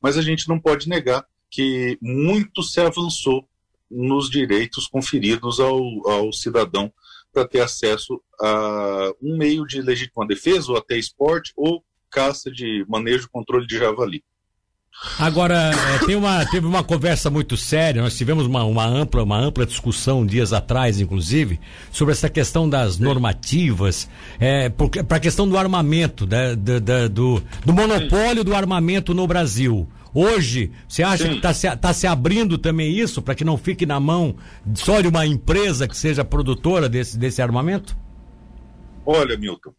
Mas 0.00 0.16
a 0.16 0.22
gente 0.22 0.48
não 0.48 0.58
pode 0.58 0.88
negar 0.88 1.26
que 1.52 1.98
muito 2.00 2.62
se 2.62 2.80
avançou 2.80 3.46
nos 3.90 4.30
direitos 4.30 4.86
conferidos 4.88 5.60
ao, 5.60 5.78
ao 6.08 6.32
cidadão 6.32 6.90
para 7.30 7.46
ter 7.46 7.60
acesso 7.60 8.20
a 8.40 9.12
um 9.22 9.36
meio 9.36 9.66
de 9.66 9.82
legítima 9.82 10.26
defesa, 10.26 10.72
ou 10.72 10.78
até 10.78 10.96
esporte, 10.96 11.52
ou 11.54 11.84
caça 12.10 12.50
de 12.50 12.84
manejo 12.88 13.26
e 13.26 13.30
controle 13.30 13.66
de 13.66 13.78
javali. 13.78 14.24
Agora, 15.18 15.72
é, 15.72 16.06
tem 16.06 16.14
uma, 16.14 16.44
teve 16.46 16.66
uma 16.66 16.84
conversa 16.84 17.30
muito 17.30 17.56
séria, 17.56 18.02
nós 18.02 18.16
tivemos 18.16 18.46
uma, 18.46 18.62
uma, 18.64 18.84
ampla, 18.84 19.22
uma 19.22 19.38
ampla 19.38 19.64
discussão 19.64 20.24
dias 20.24 20.52
atrás, 20.52 21.00
inclusive, 21.00 21.58
sobre 21.90 22.12
essa 22.12 22.28
questão 22.28 22.68
das 22.68 22.98
normativas, 22.98 24.08
é, 24.38 24.68
para 24.68 25.16
a 25.16 25.20
questão 25.20 25.48
do 25.48 25.56
armamento, 25.56 26.26
da, 26.26 26.54
da, 26.54 26.78
da, 26.78 27.08
do, 27.08 27.42
do 27.64 27.72
monopólio 27.72 28.44
do 28.44 28.54
armamento 28.54 29.14
no 29.14 29.26
Brasil. 29.26 29.88
Hoje, 30.14 30.70
você 30.86 31.02
acha 31.02 31.24
Sim. 31.24 31.30
que 31.30 31.36
está 31.36 31.54
se, 31.54 31.76
tá 31.76 31.92
se 31.92 32.06
abrindo 32.06 32.58
também 32.58 32.92
isso 32.92 33.22
para 33.22 33.34
que 33.34 33.44
não 33.44 33.56
fique 33.56 33.86
na 33.86 33.98
mão 33.98 34.36
só 34.74 35.00
de 35.00 35.08
uma 35.08 35.24
empresa 35.24 35.88
que 35.88 35.96
seja 35.96 36.24
produtora 36.24 36.88
desse, 36.88 37.18
desse 37.18 37.40
armamento? 37.40 37.96
Olha, 39.06 39.36
Milton, 39.38 39.74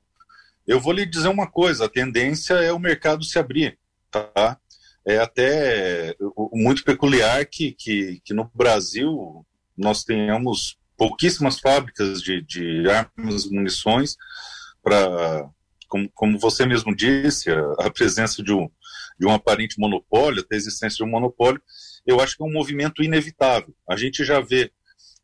eu 0.67 0.79
vou 0.79 0.93
lhe 0.93 1.05
dizer 1.05 1.27
uma 1.27 1.47
coisa: 1.47 1.85
a 1.85 1.89
tendência 1.89 2.55
é 2.55 2.73
o 2.73 2.79
mercado 2.79 3.23
se 3.23 3.37
abrir, 3.37 3.77
tá? 4.09 4.57
É 5.05 5.19
até 5.19 6.15
muito 6.51 6.83
peculiar 6.83 7.45
que, 7.45 7.73
que, 7.73 8.21
que 8.23 8.33
no 8.33 8.49
Brasil 8.55 9.45
nós 9.77 10.03
tenhamos 10.03 10.77
pouquíssimas 10.97 11.59
fábricas 11.59 12.21
de, 12.21 12.41
de 12.41 12.89
armas 12.89 13.45
e 13.45 13.53
munições 13.53 14.15
para, 14.81 15.49
como, 15.87 16.09
como 16.13 16.39
você 16.39 16.65
mesmo 16.65 16.95
disse, 16.95 17.51
a, 17.51 17.59
a 17.79 17.91
presença 17.91 18.41
de 18.41 18.53
um, 18.53 18.69
de 19.19 19.27
um 19.27 19.31
aparente 19.31 19.79
monopólio, 19.79 20.41
até 20.41 20.55
a 20.55 20.57
existência 20.57 20.97
de 20.97 21.03
um 21.03 21.11
monopólio, 21.11 21.61
eu 22.05 22.19
acho 22.19 22.35
que 22.35 22.43
é 22.43 22.45
um 22.45 22.51
movimento 22.51 23.03
inevitável. 23.03 23.73
A 23.89 23.95
gente 23.95 24.23
já 24.23 24.39
vê 24.39 24.71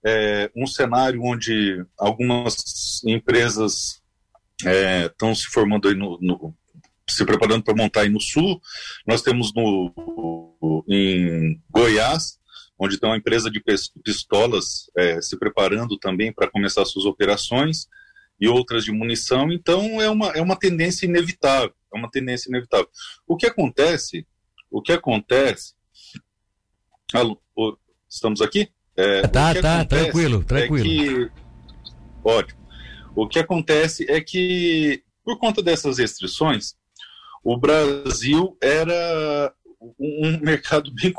é, 0.05 0.49
um 0.55 0.65
cenário 0.65 1.21
onde 1.23 1.85
algumas 1.97 3.01
empresas 3.05 4.01
estão 5.05 5.31
é, 5.31 5.35
se 5.35 5.45
formando 5.45 5.87
aí 5.87 5.95
no, 5.95 6.17
no 6.21 6.55
se 7.09 7.25
preparando 7.25 7.63
para 7.63 7.75
montar 7.75 8.01
aí 8.01 8.09
no 8.09 8.19
sul. 8.19 8.61
Nós 9.07 9.21
temos 9.21 9.51
no, 9.53 10.85
em 10.87 11.59
Goiás, 11.69 12.37
onde 12.77 12.99
tem 12.99 13.09
uma 13.09 13.17
empresa 13.17 13.49
de 13.49 13.61
pistolas 14.03 14.89
é, 14.95 15.21
se 15.21 15.37
preparando 15.37 15.97
também 15.97 16.31
para 16.31 16.49
começar 16.49 16.85
suas 16.85 17.05
operações 17.05 17.87
e 18.39 18.47
outras 18.47 18.85
de 18.85 18.91
munição. 18.91 19.51
Então 19.51 20.01
é 20.01 20.09
uma, 20.09 20.27
é 20.27 20.41
uma 20.41 20.55
tendência 20.55 21.05
inevitável. 21.05 21.73
É 21.93 21.97
uma 21.97 22.09
tendência 22.09 22.49
inevitável. 22.49 22.89
O 23.27 23.35
que 23.35 23.47
acontece? 23.47 24.27
O 24.69 24.81
que 24.81 24.91
acontece? 24.91 25.73
Alô, 27.13 27.41
estamos 28.07 28.41
aqui? 28.41 28.69
É, 28.95 29.21
tá, 29.27 29.55
tá, 29.55 29.85
tranquilo, 29.85 30.43
tranquilo. 30.43 30.85
É 30.85 31.29
que, 31.29 31.31
ótimo. 32.23 32.59
O 33.15 33.27
que 33.27 33.39
acontece 33.39 34.05
é 34.09 34.21
que, 34.21 35.03
por 35.23 35.39
conta 35.39 35.63
dessas 35.63 35.97
restrições, 35.97 36.75
o 37.43 37.57
Brasil 37.57 38.57
era 38.61 39.53
um 39.99 40.39
mercado 40.41 40.91
bem 41.01 41.13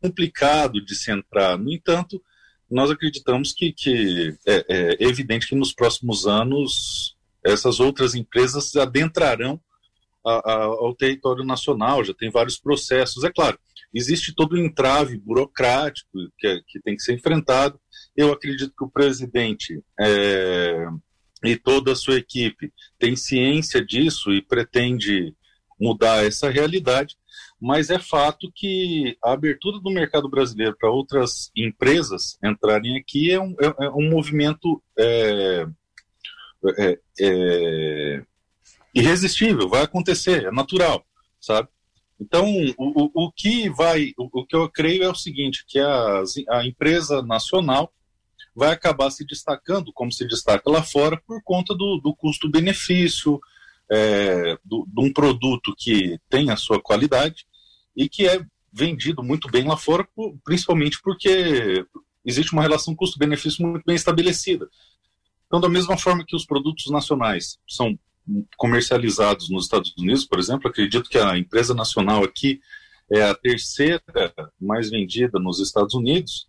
complicado 0.00 0.84
de 0.84 0.94
se 0.94 1.10
entrar. 1.10 1.58
No 1.58 1.72
entanto, 1.72 2.22
nós 2.70 2.90
acreditamos 2.90 3.52
que, 3.52 3.72
que 3.72 4.36
é, 4.46 4.64
é, 4.68 4.96
evidente 5.00 5.48
que 5.48 5.56
nos 5.56 5.72
próximos 5.72 6.26
anos 6.26 7.16
essas 7.44 7.80
outras 7.80 8.14
empresas 8.14 8.76
adentrarão 8.76 9.60
a, 10.24 10.52
a, 10.52 10.64
ao 10.64 10.94
território 10.94 11.44
nacional, 11.44 12.04
já 12.04 12.14
tem 12.14 12.30
vários 12.30 12.58
processos. 12.58 13.24
É 13.24 13.30
claro, 13.30 13.58
existe 13.94 14.34
todo 14.34 14.56
um 14.56 14.64
entrave 14.64 15.18
burocrático 15.18 16.10
que, 16.38 16.46
é, 16.46 16.60
que 16.66 16.80
tem 16.80 16.96
que 16.96 17.02
ser 17.02 17.14
enfrentado. 17.14 17.80
Eu 18.16 18.32
acredito 18.32 18.74
que 18.76 18.84
o 18.84 18.90
presidente 18.90 19.82
é, 19.98 20.86
e 21.44 21.56
toda 21.56 21.92
a 21.92 21.96
sua 21.96 22.16
equipe 22.16 22.72
tem 22.98 23.16
ciência 23.16 23.84
disso 23.84 24.32
e 24.32 24.42
pretende 24.42 25.34
mudar 25.80 26.24
essa 26.24 26.50
realidade, 26.50 27.16
mas 27.58 27.88
é 27.88 27.98
fato 27.98 28.50
que 28.54 29.16
a 29.24 29.32
abertura 29.32 29.80
do 29.80 29.90
mercado 29.90 30.28
brasileiro 30.28 30.76
para 30.78 30.90
outras 30.90 31.50
empresas 31.56 32.38
entrarem 32.44 32.98
aqui 32.98 33.30
é 33.30 33.40
um, 33.40 33.54
é, 33.60 33.86
é 33.86 33.90
um 33.90 34.08
movimento 34.10 34.82
é, 34.98 35.66
é, 36.78 36.98
é, 37.20 38.22
irresistível, 38.94 39.68
vai 39.68 39.82
acontecer, 39.82 40.46
é 40.46 40.50
natural, 40.50 41.04
sabe? 41.40 41.68
Então, 42.20 42.46
o, 42.76 43.04
o, 43.04 43.26
o 43.26 43.32
que 43.32 43.70
vai, 43.70 44.12
o, 44.18 44.40
o, 44.40 44.46
que 44.46 44.54
eu 44.54 44.68
creio 44.68 45.04
é 45.04 45.08
o 45.08 45.14
seguinte, 45.14 45.64
que 45.66 45.78
a, 45.78 46.22
a 46.50 46.66
empresa 46.66 47.22
nacional 47.22 47.92
vai 48.54 48.72
acabar 48.72 49.10
se 49.10 49.24
destacando, 49.24 49.92
como 49.92 50.12
se 50.12 50.26
destaca 50.26 50.70
lá 50.70 50.82
fora, 50.82 51.20
por 51.26 51.42
conta 51.42 51.74
do, 51.74 51.98
do 52.02 52.14
custo-benefício, 52.14 53.40
é, 53.90 54.56
de 54.64 55.00
um 55.00 55.12
produto 55.12 55.74
que 55.76 56.18
tem 56.28 56.50
a 56.50 56.56
sua 56.56 56.80
qualidade 56.80 57.46
e 57.96 58.08
que 58.08 58.28
é 58.28 58.40
vendido 58.72 59.22
muito 59.22 59.50
bem 59.50 59.66
lá 59.66 59.76
fora, 59.76 60.06
principalmente 60.44 61.00
porque 61.02 61.84
existe 62.24 62.52
uma 62.52 62.62
relação 62.62 62.94
custo-benefício 62.94 63.66
muito 63.66 63.84
bem 63.84 63.96
estabelecida. 63.96 64.68
Então, 65.46 65.60
da 65.60 65.68
mesma 65.68 65.98
forma 65.98 66.24
que 66.24 66.36
os 66.36 66.46
produtos 66.46 66.86
nacionais 66.90 67.58
são 67.68 67.98
comercializados 68.56 69.50
nos 69.50 69.64
Estados 69.64 69.94
Unidos, 69.96 70.24
por 70.24 70.38
exemplo, 70.38 70.68
acredito 70.68 71.08
que 71.08 71.18
a 71.18 71.36
empresa 71.36 71.74
nacional 71.74 72.22
aqui 72.22 72.60
é 73.12 73.22
a 73.22 73.34
terceira 73.34 74.02
mais 74.60 74.88
vendida 74.88 75.38
nos 75.38 75.58
Estados 75.58 75.94
Unidos. 75.94 76.48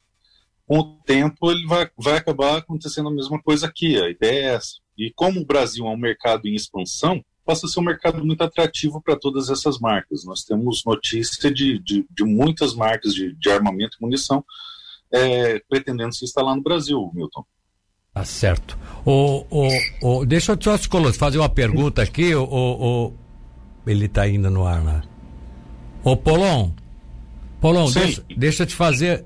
Com 0.67 0.79
o 0.79 0.99
tempo, 1.05 1.51
ele 1.51 1.65
vai, 1.65 1.89
vai 1.97 2.17
acabar 2.17 2.57
acontecendo 2.57 3.09
a 3.09 3.13
mesma 3.13 3.41
coisa 3.41 3.67
aqui. 3.67 3.99
A 3.99 4.09
ideia 4.09 4.39
é 4.39 4.53
essa. 4.53 4.75
E 4.97 5.11
como 5.11 5.41
o 5.41 5.45
Brasil 5.45 5.85
é 5.87 5.89
um 5.89 5.97
mercado 5.97 6.47
em 6.47 6.53
expansão, 6.53 7.23
passa 7.43 7.65
a 7.65 7.69
ser 7.69 7.79
um 7.79 7.83
mercado 7.83 8.23
muito 8.23 8.43
atrativo 8.43 9.01
para 9.01 9.17
todas 9.17 9.49
essas 9.49 9.79
marcas. 9.79 10.23
Nós 10.23 10.43
temos 10.43 10.83
notícia 10.85 11.51
de, 11.51 11.79
de, 11.79 12.05
de 12.09 12.23
muitas 12.23 12.75
marcas 12.75 13.13
de, 13.13 13.35
de, 13.35 13.49
armamento 13.49 13.97
e 13.99 14.03
munição 14.03 14.45
é, 15.11 15.59
pretendendo 15.67 16.13
se 16.13 16.23
instalar 16.23 16.55
no 16.55 16.61
Brasil, 16.61 17.11
Milton. 17.13 17.43
Tá 18.13 18.25
certo. 18.25 18.77
O, 19.05 19.45
o, 19.49 19.69
o, 20.01 20.25
deixa 20.25 20.51
eu 20.51 20.57
só 20.61 20.77
fazer 21.13 21.37
uma 21.37 21.47
pergunta 21.47 22.01
aqui. 22.01 22.35
O, 22.35 22.43
o, 22.43 23.13
ele 23.87 24.05
está 24.05 24.23
ainda 24.23 24.49
no 24.49 24.65
ar 24.65 24.83
lá. 24.83 25.01
Ô 26.03 26.17
Polon, 26.17 26.71
Polon, 27.61 27.89
deixa, 27.91 28.23
deixa 28.35 28.63
eu 28.63 28.67
te 28.67 28.75
fazer. 28.75 29.23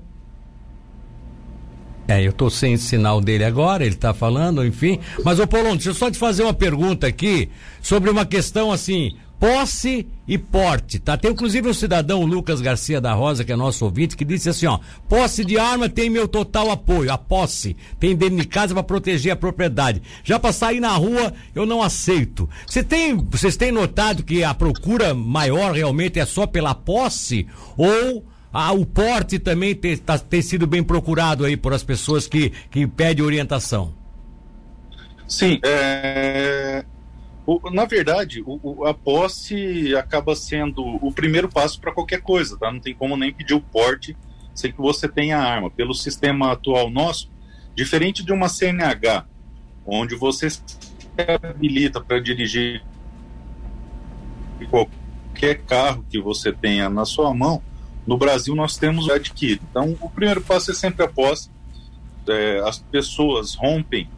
É, 2.06 2.22
eu 2.22 2.32
tô 2.32 2.48
sem 2.48 2.76
sinal 2.76 3.20
dele 3.20 3.42
agora, 3.42 3.84
ele 3.84 3.96
tá 3.96 4.14
falando, 4.14 4.64
enfim. 4.64 5.00
Mas, 5.24 5.40
ô 5.40 5.46
Polon, 5.48 5.72
deixa 5.72 5.90
eu 5.90 5.94
só 5.94 6.08
te 6.08 6.18
fazer 6.18 6.44
uma 6.44 6.54
pergunta 6.54 7.08
aqui 7.08 7.50
sobre 7.82 8.08
uma 8.08 8.24
questão 8.24 8.70
assim, 8.70 9.16
posse 9.38 10.06
e 10.26 10.38
porte, 10.38 10.98
tá? 10.98 11.16
Tem 11.16 11.30
inclusive 11.30 11.68
um 11.68 11.74
cidadão, 11.74 12.24
Lucas 12.24 12.60
Garcia 12.60 13.00
da 13.00 13.12
Rosa, 13.12 13.44
que 13.44 13.52
é 13.52 13.56
nosso 13.56 13.84
ouvinte, 13.84 14.16
que 14.16 14.24
disse 14.24 14.48
assim, 14.48 14.66
ó, 14.66 14.78
posse 15.08 15.44
de 15.44 15.58
arma 15.58 15.88
tem 15.88 16.10
meu 16.10 16.26
total 16.26 16.70
apoio, 16.70 17.12
a 17.12 17.18
posse 17.18 17.76
tem 18.00 18.16
dentro 18.16 18.36
de 18.36 18.46
casa 18.46 18.74
para 18.74 18.82
proteger 18.82 19.32
a 19.32 19.36
propriedade. 19.36 20.02
Já 20.24 20.38
para 20.38 20.52
sair 20.52 20.80
na 20.80 20.92
rua, 20.92 21.32
eu 21.54 21.66
não 21.66 21.82
aceito. 21.82 22.48
Você 22.66 22.82
tem, 22.82 23.16
vocês 23.16 23.56
têm 23.56 23.70
notado 23.70 24.22
que 24.24 24.42
a 24.42 24.54
procura 24.54 25.14
maior 25.14 25.72
realmente 25.72 26.18
é 26.18 26.24
só 26.24 26.46
pela 26.46 26.74
posse 26.74 27.46
ou 27.76 28.24
o 28.74 28.86
porte 28.86 29.38
também 29.38 29.74
tem, 29.74 29.96
tá, 29.96 30.18
tem 30.18 30.40
sido 30.40 30.66
bem 30.66 30.82
procurado 30.82 31.44
aí 31.44 31.56
por 31.56 31.74
as 31.74 31.82
pessoas 31.82 32.26
que, 32.26 32.52
que 32.70 32.86
pedem 32.86 33.24
orientação. 33.24 33.92
Sim, 35.28 35.58
é... 35.62 36.55
o, 37.46 37.70
na 37.70 37.84
verdade, 37.84 38.42
o, 38.44 38.84
a 38.84 38.92
posse 38.92 39.94
acaba 39.94 40.34
sendo 40.34 40.82
o 40.82 41.12
primeiro 41.12 41.48
passo 41.48 41.80
para 41.80 41.92
qualquer 41.92 42.20
coisa, 42.20 42.58
tá? 42.58 42.72
Não 42.72 42.80
tem 42.80 42.92
como 42.92 43.16
nem 43.16 43.32
pedir 43.32 43.54
o 43.54 43.60
porte 43.60 44.16
sem 44.52 44.72
que 44.72 44.78
você 44.78 45.06
tenha 45.06 45.38
arma. 45.38 45.70
Pelo 45.70 45.94
sistema 45.94 46.52
atual 46.52 46.90
nosso, 46.90 47.30
diferente 47.74 48.24
de 48.24 48.32
uma 48.32 48.48
CNH, 48.48 49.26
onde 49.86 50.16
você 50.16 50.50
se 50.50 50.64
habilita 51.44 52.00
para 52.00 52.18
dirigir 52.18 52.84
qualquer 54.68 55.62
carro 55.62 56.04
que 56.10 56.20
você 56.20 56.52
tenha 56.52 56.90
na 56.90 57.04
sua 57.04 57.32
mão, 57.32 57.62
no 58.04 58.16
Brasil, 58.16 58.54
nós 58.56 58.76
temos 58.76 59.08
adquirido. 59.08 59.62
Então, 59.70 59.96
o 60.00 60.10
primeiro 60.10 60.40
passo 60.40 60.72
é 60.72 60.74
sempre 60.74 61.04
a 61.04 61.08
posse. 61.08 61.50
É, 62.28 62.60
as 62.66 62.78
pessoas 62.78 63.54
rompem 63.54 64.08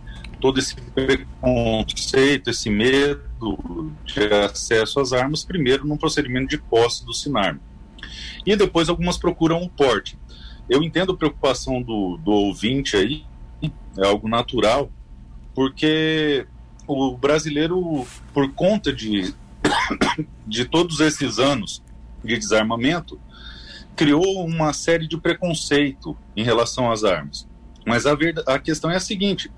todo 0.40 0.59
esse 0.59 0.75
preconceito, 0.75 2.50
esse 2.50 2.71
medo 2.71 3.92
de 4.04 4.21
acesso 4.35 5.00
às 5.00 5.12
armas, 5.12 5.45
primeiro 5.45 5.87
num 5.87 5.97
procedimento 5.97 6.49
de 6.49 6.59
posse 6.59 7.04
do 7.04 7.12
Sinarme. 7.12 7.61
E 8.47 8.57
depois 8.57 8.88
algumas 8.88 9.16
procuram 9.16 9.62
o 9.62 9.68
porte. 9.68 10.18
Eu 10.68 10.83
entendo 10.83 11.12
a 11.12 11.16
preocupação 11.16 11.83
do, 11.83 12.18
do 12.18 12.30
ouvinte 12.30 12.97
aí, 12.97 13.25
é 13.97 14.07
algo 14.07 14.28
natural, 14.28 14.90
porque 15.54 16.47
o 16.87 17.16
brasileiro, 17.16 18.07
por 18.33 18.52
conta 18.52 18.92
de, 18.92 19.35
de 20.47 20.64
todos 20.64 21.00
esses 21.00 21.38
anos 21.38 21.83
de 22.25 22.37
desarmamento, 22.37 23.21
criou 23.97 24.47
uma 24.47 24.73
série 24.73 25.09
de 25.09 25.16
preconceito 25.16 26.16
em 26.37 26.45
relação 26.45 26.90
às 26.90 27.02
armas. 27.02 27.49
Mas 27.88 28.07
a, 28.07 28.14
verdade, 28.14 28.50
a 28.50 28.59
questão 28.59 28.90
é 28.90 28.97
a 28.97 29.00
seguinte: 29.00 29.50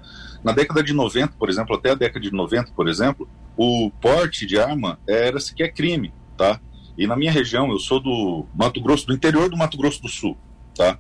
na 0.43 0.53
década 0.53 0.83
de 0.83 0.93
90, 0.93 1.35
por 1.39 1.49
exemplo, 1.49 1.77
até 1.77 1.91
a 1.91 1.95
década 1.95 2.21
de 2.21 2.33
90, 2.33 2.73
por 2.73 2.89
exemplo, 2.89 3.29
o 3.57 3.91
porte 4.01 4.47
de 4.47 4.59
arma 4.59 4.99
era 5.07 5.41
sequer 5.41 5.73
crime, 5.73 6.13
tá? 6.37 6.61
E 6.97 7.07
na 7.07 7.17
minha 7.17 7.33
região, 7.33 7.71
eu 7.71 7.79
sou 7.79 8.01
do 8.01 8.47
Mato 8.55 8.81
Grosso, 8.81 9.07
do 9.07 9.15
interior 9.15 9.49
do 9.49 9.57
Mato 9.57 9.77
Grosso 9.77 10.03
do 10.03 10.09
Sul, 10.09 10.37
tá? 10.75 10.99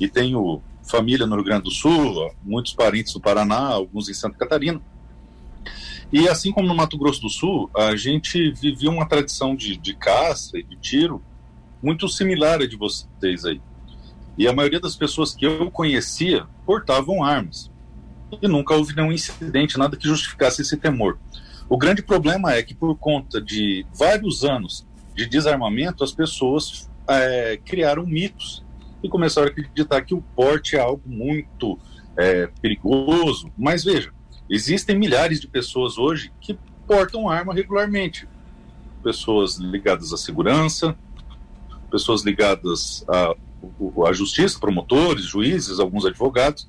E 0.00 0.08
tenho 0.08 0.62
família 0.82 1.26
no 1.26 1.34
Rio 1.34 1.44
Grande 1.44 1.64
do 1.64 1.70
Sul, 1.70 2.32
muitos 2.42 2.72
parentes 2.72 3.14
no 3.14 3.20
Paraná, 3.20 3.68
alguns 3.68 4.08
em 4.08 4.14
Santa 4.14 4.36
Catarina. 4.36 4.80
E 6.12 6.28
assim 6.28 6.52
como 6.52 6.68
no 6.68 6.74
Mato 6.74 6.96
Grosso 6.96 7.20
do 7.20 7.28
Sul, 7.28 7.68
a 7.76 7.96
gente 7.96 8.52
vivia 8.52 8.90
uma 8.90 9.08
tradição 9.08 9.56
de, 9.56 9.76
de 9.76 9.94
caça 9.94 10.58
e 10.58 10.62
de 10.62 10.76
tiro 10.76 11.22
muito 11.82 12.08
similar 12.08 12.60
a 12.60 12.66
de 12.66 12.76
vocês 12.76 13.44
aí. 13.44 13.60
E 14.38 14.46
a 14.46 14.52
maioria 14.52 14.80
das 14.80 14.94
pessoas 14.94 15.34
que 15.34 15.46
eu 15.46 15.70
conhecia 15.70 16.46
portavam 16.64 17.24
armas. 17.24 17.70
E 18.42 18.48
nunca 18.48 18.74
houve 18.74 18.94
nenhum 18.94 19.12
incidente, 19.12 19.78
nada 19.78 19.96
que 19.96 20.06
justificasse 20.06 20.62
esse 20.62 20.76
temor. 20.76 21.18
O 21.68 21.76
grande 21.76 22.02
problema 22.02 22.52
é 22.52 22.62
que, 22.62 22.74
por 22.74 22.96
conta 22.96 23.40
de 23.40 23.86
vários 23.94 24.44
anos 24.44 24.86
de 25.14 25.26
desarmamento, 25.26 26.04
as 26.04 26.12
pessoas 26.12 26.88
é, 27.08 27.58
criaram 27.64 28.04
mitos 28.04 28.64
e 29.02 29.08
começaram 29.08 29.48
a 29.48 29.50
acreditar 29.50 30.02
que 30.02 30.14
o 30.14 30.22
porte 30.34 30.76
é 30.76 30.80
algo 30.80 31.02
muito 31.06 31.78
é, 32.16 32.48
perigoso. 32.60 33.50
Mas 33.56 33.84
veja, 33.84 34.12
existem 34.50 34.98
milhares 34.98 35.40
de 35.40 35.48
pessoas 35.48 35.98
hoje 35.98 36.32
que 36.40 36.58
portam 36.86 37.28
arma 37.28 37.54
regularmente. 37.54 38.28
Pessoas 39.02 39.56
ligadas 39.56 40.12
à 40.12 40.16
segurança, 40.16 40.96
pessoas 41.90 42.24
ligadas 42.24 43.04
à 44.06 44.12
justiça, 44.12 44.58
promotores, 44.58 45.24
juízes, 45.24 45.78
alguns 45.78 46.04
advogados. 46.04 46.68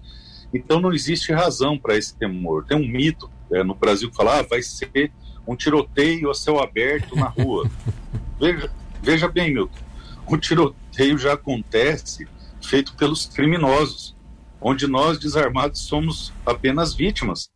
Então 0.53 0.79
não 0.79 0.93
existe 0.93 1.31
razão 1.31 1.77
para 1.77 1.97
esse 1.97 2.15
temor. 2.15 2.65
Tem 2.65 2.77
um 2.77 2.87
mito 2.87 3.29
é, 3.51 3.63
no 3.63 3.75
Brasil 3.75 4.09
que 4.09 4.15
fala, 4.15 4.39
ah, 4.39 4.43
vai 4.43 4.61
ser 4.61 5.11
um 5.47 5.55
tiroteio 5.55 6.29
a 6.29 6.33
céu 6.33 6.59
aberto 6.59 7.15
na 7.15 7.27
rua. 7.27 7.69
veja, 8.39 8.71
veja 9.01 9.27
bem, 9.27 9.53
Milton, 9.53 9.79
o 10.25 10.37
tiroteio 10.37 11.17
já 11.17 11.33
acontece 11.33 12.27
feito 12.61 12.95
pelos 12.95 13.25
criminosos, 13.25 14.15
onde 14.59 14.87
nós 14.87 15.19
desarmados 15.19 15.81
somos 15.81 16.33
apenas 16.45 16.93
vítimas. 16.93 17.49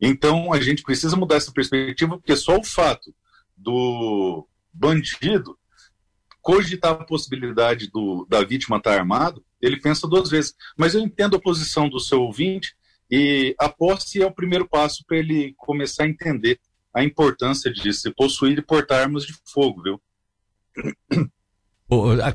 Então 0.00 0.52
a 0.52 0.60
gente 0.60 0.82
precisa 0.82 1.16
mudar 1.16 1.36
essa 1.36 1.52
perspectiva, 1.52 2.16
porque 2.16 2.34
só 2.36 2.56
o 2.56 2.64
fato 2.64 3.14
do 3.56 4.46
bandido 4.72 5.56
cogitar 6.42 6.92
a 6.92 7.04
possibilidade 7.04 7.88
do, 7.90 8.26
da 8.28 8.44
vítima 8.44 8.76
estar 8.76 8.98
armado, 8.98 9.42
ele 9.60 9.80
pensa 9.80 10.08
duas 10.08 10.28
vezes. 10.28 10.54
Mas 10.76 10.94
eu 10.94 11.00
entendo 11.00 11.36
a 11.36 11.40
posição 11.40 11.88
do 11.88 12.00
seu 12.00 12.20
ouvinte 12.20 12.74
e 13.10 13.54
a 13.58 13.68
posse 13.68 14.20
é 14.20 14.26
o 14.26 14.34
primeiro 14.34 14.68
passo 14.68 15.04
para 15.06 15.16
ele 15.16 15.54
começar 15.56 16.04
a 16.04 16.08
entender 16.08 16.58
a 16.94 17.02
importância 17.02 17.72
de 17.72 17.92
se 17.92 18.10
possuir 18.10 18.58
e 18.58 18.62
portar 18.62 19.02
armas 19.02 19.24
de 19.24 19.34
fogo, 19.46 19.82
viu? 19.82 20.00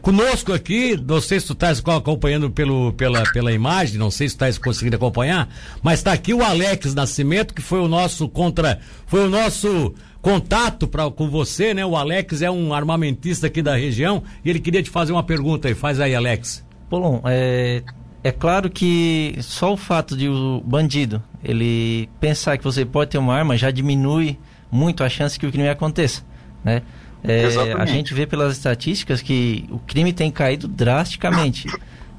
Conosco 0.04 0.54
aqui, 0.54 0.96
não 0.96 1.20
sei 1.20 1.40
se 1.40 1.48
tu 1.48 1.54
estás 1.54 1.80
acompanhando 1.80 2.52
pelo, 2.52 2.94
pela, 2.94 3.24
pela 3.32 3.52
imagem, 3.52 3.98
não 3.98 4.12
sei 4.12 4.30
se 4.30 4.36
tu 4.36 4.38
estás 4.38 4.58
conseguindo 4.60 4.98
acompanhar, 4.98 5.50
mas 5.82 6.00
está 6.00 6.14
aqui 6.14 6.32
o 6.32 6.44
Alex 6.44 6.94
Nascimento, 6.94 7.56
que 7.56 7.62
foi 7.62 7.80
o 7.80 7.88
nosso 7.88 8.30
contra, 8.30 8.80
foi 9.08 9.26
o 9.26 9.30
nosso 9.30 9.96
contato 10.28 10.90
pra, 10.90 11.10
com 11.10 11.30
você, 11.30 11.74
né? 11.74 11.86
O 11.86 11.96
Alex 11.96 12.42
é 12.42 12.52
um 12.52 12.74
armamentista 12.74 13.48
aqui 13.48 13.62
da 13.62 13.78
região 13.78 14.22
e 14.44 14.50
ele 14.50 14.60
queria 14.60 14.84
te 14.84 14.90
fazer 14.90 15.14
uma 15.14 15.24
pergunta 15.24 15.70
aí. 15.70 15.74
Faz 15.74 16.02
aí, 16.02 16.14
Alex. 16.14 16.66
Bom, 16.90 17.22
é, 17.24 17.82
é 18.22 18.32
claro 18.34 18.70
que 18.70 19.38
só 19.40 19.72
o 19.72 19.78
fato 19.78 20.18
de 20.18 20.28
o 20.28 20.62
bandido 20.66 21.24
ele 21.42 22.10
pensar 22.20 22.58
que 22.58 22.64
você 22.66 22.84
pode 22.84 23.12
ter 23.12 23.18
uma 23.18 23.34
arma 23.34 23.56
já 23.56 23.72
diminui 23.72 24.38
muito 24.70 25.02
a 25.02 25.08
chance 25.08 25.40
que 25.40 25.48
o 25.48 25.52
crime 25.52 25.70
aconteça, 25.70 26.24
né? 26.62 26.82
É, 27.24 27.74
a 27.78 27.86
gente 27.86 28.14
vê 28.14 28.28
pelas 28.28 28.58
estatísticas 28.58 29.22
que 29.22 29.66
o 29.72 29.80
crime 29.80 30.12
tem 30.12 30.30
caído 30.30 30.68
drasticamente. 30.68 31.68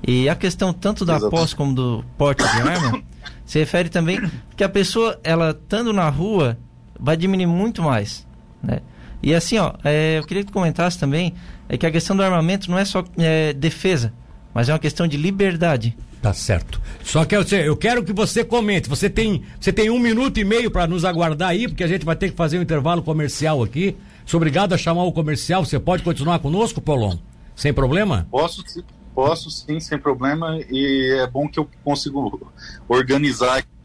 E 0.06 0.28
a 0.28 0.34
questão 0.34 0.72
tanto 0.72 1.04
da 1.04 1.20
posse 1.20 1.54
como 1.54 1.74
do 1.74 2.04
porte 2.16 2.42
de 2.42 2.60
arma 2.62 3.02
se 3.44 3.58
refere 3.58 3.90
também 3.90 4.18
que 4.56 4.64
a 4.64 4.68
pessoa, 4.68 5.18
ela 5.22 5.50
estando 5.50 5.92
na 5.92 6.08
rua, 6.08 6.56
vai 6.98 7.16
diminuir 7.16 7.46
muito 7.46 7.82
mais, 7.82 8.26
né? 8.62 8.80
E 9.22 9.34
assim, 9.34 9.58
ó, 9.58 9.74
é, 9.84 10.18
eu 10.18 10.24
queria 10.24 10.42
que 10.42 10.50
tu 10.50 10.52
comentasse 10.52 10.98
também 10.98 11.34
é 11.68 11.76
que 11.76 11.84
a 11.84 11.90
questão 11.90 12.16
do 12.16 12.22
armamento 12.22 12.70
não 12.70 12.78
é 12.78 12.84
só 12.84 13.04
é, 13.18 13.52
defesa, 13.52 14.12
mas 14.54 14.68
é 14.68 14.72
uma 14.72 14.78
questão 14.78 15.06
de 15.06 15.16
liberdade. 15.16 15.96
Tá 16.22 16.32
certo. 16.32 16.80
Só 17.04 17.24
que 17.24 17.36
eu, 17.36 17.42
eu 17.42 17.76
quero 17.76 18.02
que 18.02 18.12
você 18.12 18.44
comente. 18.44 18.88
Você 18.88 19.08
tem, 19.08 19.42
você 19.60 19.72
tem 19.72 19.88
um 19.88 19.98
minuto 19.98 20.38
e 20.38 20.44
meio 20.44 20.70
para 20.70 20.86
nos 20.86 21.04
aguardar 21.04 21.50
aí, 21.50 21.68
porque 21.68 21.84
a 21.84 21.86
gente 21.86 22.04
vai 22.04 22.16
ter 22.16 22.30
que 22.30 22.36
fazer 22.36 22.58
um 22.58 22.62
intervalo 22.62 23.02
comercial 23.02 23.62
aqui. 23.62 23.96
Sou 24.26 24.38
obrigado 24.38 24.72
a 24.72 24.78
chamar 24.78 25.04
o 25.04 25.12
comercial. 25.12 25.64
Você 25.64 25.78
pode 25.78 26.02
continuar 26.02 26.40
conosco, 26.40 26.80
Polon? 26.80 27.16
Sem 27.54 27.72
problema? 27.72 28.26
Posso, 28.30 28.64
posso 29.14 29.50
sim, 29.50 29.78
sem 29.78 29.98
problema. 29.98 30.58
E 30.70 31.20
é 31.20 31.26
bom 31.26 31.48
que 31.48 31.58
eu 31.58 31.68
consigo 31.84 32.50
organizar 32.88 33.58
aqui 33.58 33.77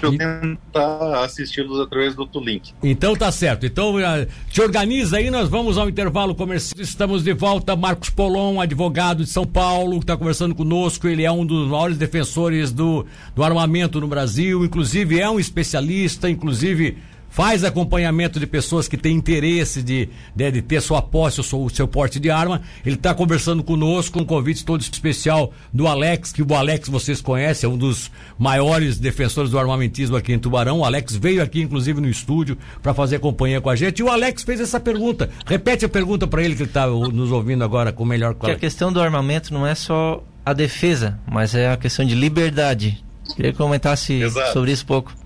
para 0.00 0.08
eu 0.08 0.16
tentar 0.16 1.24
assisti-los 1.24 1.78
através 1.80 2.14
do 2.14 2.22
outro 2.22 2.40
link. 2.42 2.72
Então 2.82 3.14
tá 3.14 3.30
certo. 3.30 3.66
Então 3.66 3.96
uh, 3.96 4.26
te 4.48 4.60
organiza 4.60 5.18
aí, 5.18 5.30
nós 5.30 5.48
vamos 5.48 5.76
ao 5.76 5.88
intervalo 5.88 6.34
comercial. 6.34 6.80
Estamos 6.82 7.22
de 7.22 7.32
volta. 7.34 7.76
Marcos 7.76 8.10
Polon, 8.10 8.60
advogado 8.60 9.24
de 9.24 9.30
São 9.30 9.46
Paulo, 9.46 9.98
que 9.98 10.04
está 10.04 10.16
conversando 10.16 10.54
conosco. 10.54 11.06
Ele 11.06 11.24
é 11.24 11.30
um 11.30 11.44
dos 11.44 11.68
maiores 11.68 11.98
defensores 11.98 12.72
do, 12.72 13.04
do 13.34 13.44
armamento 13.44 14.00
no 14.00 14.08
Brasil, 14.08 14.64
inclusive 14.64 15.20
é 15.20 15.28
um 15.28 15.38
especialista, 15.38 16.30
inclusive 16.30 16.96
faz 17.30 17.64
acompanhamento 17.64 18.38
de 18.38 18.46
pessoas 18.46 18.88
que 18.88 18.96
têm 18.96 19.16
interesse 19.16 19.82
de, 19.82 20.08
de, 20.34 20.50
de 20.50 20.62
ter 20.62 20.82
sua 20.82 21.00
posse, 21.00 21.40
o 21.40 21.44
seu, 21.44 21.62
o 21.62 21.70
seu 21.70 21.88
porte 21.88 22.18
de 22.18 22.30
arma. 22.30 22.60
Ele 22.84 22.96
está 22.96 23.14
conversando 23.14 23.62
conosco, 23.62 24.20
um 24.20 24.24
convite 24.24 24.64
todo 24.64 24.80
especial 24.80 25.52
do 25.72 25.86
Alex, 25.86 26.32
que 26.32 26.42
o 26.42 26.54
Alex 26.54 26.88
vocês 26.88 27.20
conhecem, 27.20 27.70
é 27.70 27.72
um 27.72 27.78
dos 27.78 28.10
maiores 28.38 28.98
defensores 28.98 29.50
do 29.50 29.58
armamentismo 29.58 30.16
aqui 30.16 30.32
em 30.32 30.38
Tubarão. 30.38 30.80
O 30.80 30.84
Alex 30.84 31.14
veio 31.16 31.42
aqui, 31.42 31.62
inclusive, 31.62 32.00
no 32.00 32.08
estúdio 32.08 32.58
para 32.82 32.92
fazer 32.92 33.20
companhia 33.20 33.60
com 33.60 33.70
a 33.70 33.76
gente. 33.76 34.00
E 34.00 34.02
o 34.02 34.10
Alex 34.10 34.42
fez 34.42 34.60
essa 34.60 34.80
pergunta. 34.80 35.30
Repete 35.46 35.84
a 35.84 35.88
pergunta 35.88 36.26
para 36.26 36.42
ele 36.42 36.54
que 36.54 36.62
ele 36.62 36.70
está 36.70 36.86
nos 36.86 37.30
ouvindo 37.30 37.62
agora 37.62 37.92
com 37.92 38.04
melhor 38.04 38.34
qualidade. 38.34 38.60
Que 38.60 38.66
a 38.66 38.68
questão 38.68 38.92
do 38.92 39.00
armamento 39.00 39.54
não 39.54 39.66
é 39.66 39.74
só 39.74 40.22
a 40.44 40.52
defesa, 40.52 41.18
mas 41.30 41.54
é 41.54 41.70
a 41.70 41.76
questão 41.76 42.04
de 42.04 42.14
liberdade. 42.14 43.02
Queria 43.36 43.52
que 43.52 43.58
comentasse 43.58 44.14
Exato. 44.14 44.52
sobre 44.52 44.72
isso 44.72 44.82
um 44.84 44.86
pouco. 44.86 45.19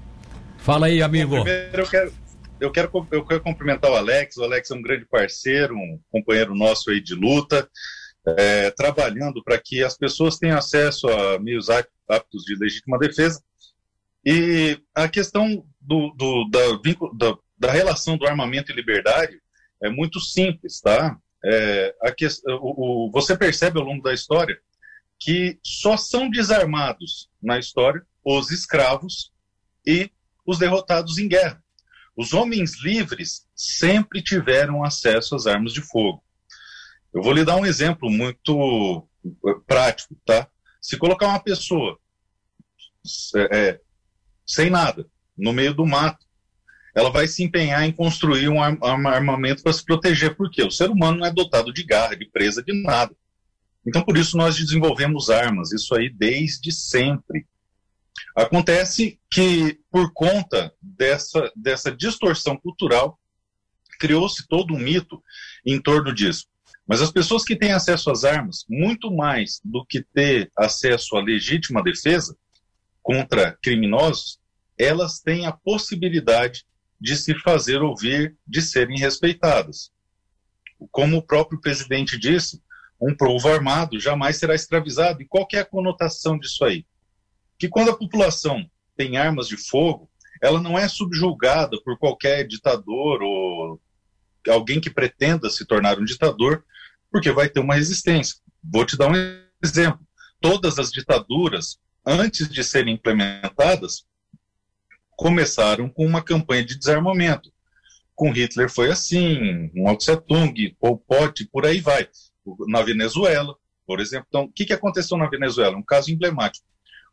Fala 0.65 0.87
aí, 0.87 1.03
amigo. 1.03 1.37
Bom, 1.37 1.43
primeiro 1.43 1.83
eu 1.83 1.87
quero, 1.87 2.15
eu 2.59 2.73
quero, 2.73 3.09
eu 3.11 3.27
quero 3.27 3.43
cumprimentar 3.43 3.91
o 3.91 3.97
Alex. 3.97 4.39
O 4.39 4.45
Alex 4.45 4.71
é 4.71 4.75
um 4.75 4.81
grande 4.81 5.05
parceiro, 5.05 5.77
um 5.77 6.01
companheiro 6.11 6.55
nosso 6.55 6.89
aí 6.89 7.03
de 7.03 7.15
luta, 7.15 7.69
é, 8.27 8.71
trabalhando 8.71 9.45
para 9.45 9.61
que 9.63 9.85
as 9.85 9.95
pessoas 9.95 10.39
tenham 10.39 10.57
acesso 10.57 11.07
a 11.07 11.39
meios 11.39 11.69
aptos 11.69 12.45
de 12.45 12.57
legítima 12.57 12.99
defesa. 12.99 13.43
E 14.25 14.81
a 14.95 15.07
questão 15.07 15.67
do, 15.79 16.15
do 16.17 16.49
da, 16.49 16.61
da, 17.13 17.39
da, 17.59 17.71
relação 17.71 18.17
do 18.17 18.27
armamento 18.27 18.73
e 18.73 18.75
liberdade 18.75 19.39
é 19.83 19.91
muito 19.91 20.19
simples, 20.19 20.81
tá? 20.81 21.15
É, 21.45 21.95
a 22.01 22.11
que, 22.11 22.27
o, 22.27 23.09
o, 23.09 23.11
você 23.11 23.37
percebe 23.37 23.79
ao 23.79 23.85
longo 23.85 24.03
da 24.03 24.15
história 24.15 24.59
que 25.21 25.59
só 25.63 25.99
são 25.99 26.31
desarmados 26.31 27.29
na 27.43 27.59
história 27.59 28.03
os 28.25 28.51
escravos 28.51 29.31
e 29.87 30.11
os 30.47 30.59
derrotados 30.59 31.19
em 31.19 31.29
guerra. 31.29 31.63
Os 32.17 32.33
homens 32.33 32.83
livres 32.83 33.47
sempre 33.55 34.23
tiveram 34.23 34.85
acesso 34.85 35.35
às 35.35 35.47
armas 35.47 35.73
de 35.73 35.81
fogo. 35.81 36.23
Eu 37.13 37.23
vou 37.23 37.33
lhe 37.33 37.45
dar 37.45 37.57
um 37.57 37.67
exemplo 37.67 38.11
muito 38.11 39.09
eh, 39.25 39.55
prático, 39.67 40.17
tá? 40.25 40.49
Se 40.81 40.97
colocar 40.97 41.29
uma 41.29 41.41
pessoa 41.41 41.99
é, 43.53 43.81
sem 44.47 44.71
nada, 44.71 45.07
no 45.37 45.53
meio 45.53 45.75
do 45.75 45.87
mato, 45.87 46.25
ela 46.95 47.11
vai 47.11 47.27
se 47.27 47.43
empenhar 47.43 47.83
em 47.85 47.93
construir 47.93 48.49
um 48.49 48.63
armamento 48.63 49.63
para 49.63 49.73
se 49.73 49.85
proteger, 49.85 50.37
porque 50.37 50.63
o 50.63 50.71
ser 50.71 50.91
humano 50.91 51.19
não 51.19 51.27
é 51.27 51.33
dotado 51.33 51.73
de 51.73 51.83
garra, 51.83 52.15
de 52.15 52.27
presa, 52.27 52.63
de 52.63 52.73
nada. 52.83 53.15
Então, 53.87 54.03
por 54.03 54.17
isso, 54.17 54.37
nós 54.37 54.57
desenvolvemos 54.57 55.29
armas, 55.29 55.73
isso 55.73 55.95
aí 55.95 56.09
desde 56.09 56.71
sempre. 56.73 57.47
Acontece 58.37 59.19
que, 59.31 59.81
por 59.91 60.13
conta 60.13 60.73
dessa, 60.81 61.53
dessa 61.55 61.91
distorção 61.91 62.57
cultural, 62.57 63.19
criou-se 63.99 64.47
todo 64.49 64.75
um 64.75 64.79
mito 64.79 65.23
em 65.65 65.81
torno 65.81 66.13
disso. 66.15 66.47
Mas 66.87 67.01
as 67.01 67.11
pessoas 67.11 67.45
que 67.45 67.57
têm 67.57 67.73
acesso 67.73 68.11
às 68.11 68.25
armas, 68.25 68.65
muito 68.69 69.11
mais 69.11 69.61
do 69.65 69.85
que 69.87 70.03
ter 70.03 70.51
acesso 70.57 71.17
à 71.17 71.23
legítima 71.23 71.83
defesa 71.83 72.37
contra 73.03 73.57
criminosos, 73.63 74.39
elas 74.79 75.21
têm 75.21 75.47
a 75.47 75.53
possibilidade 75.53 76.65
de 77.01 77.17
se 77.17 77.35
fazer 77.41 77.83
ouvir, 77.83 78.37
de 78.47 78.61
serem 78.61 78.99
respeitadas. 78.99 79.93
Como 80.91 81.19
o 81.19 81.23
próprio 81.23 81.61
presidente 81.61 82.19
disse, 82.19 82.63
um 83.01 83.15
povo 83.15 83.49
armado 83.49 83.99
jamais 83.99 84.37
será 84.37 84.55
escravizado. 84.55 85.23
E 85.23 85.27
qual 85.27 85.47
é 85.53 85.59
a 85.59 85.65
conotação 85.65 86.39
disso 86.39 86.65
aí? 86.65 86.85
Que 87.59 87.69
quando 87.69 87.91
a 87.91 87.97
população 87.97 88.69
tem 88.97 89.17
armas 89.17 89.49
de 89.49 89.57
fogo, 89.57 90.11
ela 90.43 90.61
não 90.61 90.79
é 90.79 90.89
subjulgada 90.89 91.81
por 91.83 91.99
qualquer 91.99 92.47
ditador 92.47 93.23
ou 93.23 93.81
alguém 94.49 94.81
que 94.81 94.91
pretenda 94.91 95.49
se 95.49 95.65
tornar 95.65 95.99
um 95.99 96.05
ditador, 96.05 96.65
porque 97.11 97.33
vai 97.33 97.49
ter 97.49 97.61
uma 97.61 97.75
resistência. 97.75 98.37
Vou 98.63 98.85
te 98.85 98.97
dar 98.97 99.11
um 99.11 99.15
exemplo. 99.63 100.07
Todas 100.41 100.79
as 100.79 100.91
ditaduras, 100.91 101.79
antes 102.05 102.49
de 102.49 102.63
serem 102.63 102.95
implementadas, 102.95 104.05
começaram 105.17 105.89
com 105.89 106.05
uma 106.05 106.23
campanha 106.23 106.65
de 106.65 106.79
desarmamento. 106.79 107.51
Com 108.15 108.31
Hitler 108.31 108.69
foi 108.69 108.91
assim, 108.91 109.71
Mao 109.75 109.97
Tse 109.97 110.17
Tung, 110.23 110.77
Pol 110.79 110.99
Pot, 110.99 111.47
por 111.47 111.65
aí 111.65 111.81
vai. 111.81 112.07
Na 112.69 112.83
Venezuela, 112.83 113.57
por 113.87 114.01
exemplo. 114.01 114.27
Então, 114.29 114.43
o 114.45 114.53
que, 114.53 114.67
que 114.67 114.73
aconteceu 114.73 115.17
na 115.17 115.29
Venezuela? 115.29 115.77
Um 115.77 115.83
caso 115.83 116.11
emblemático 116.11 116.67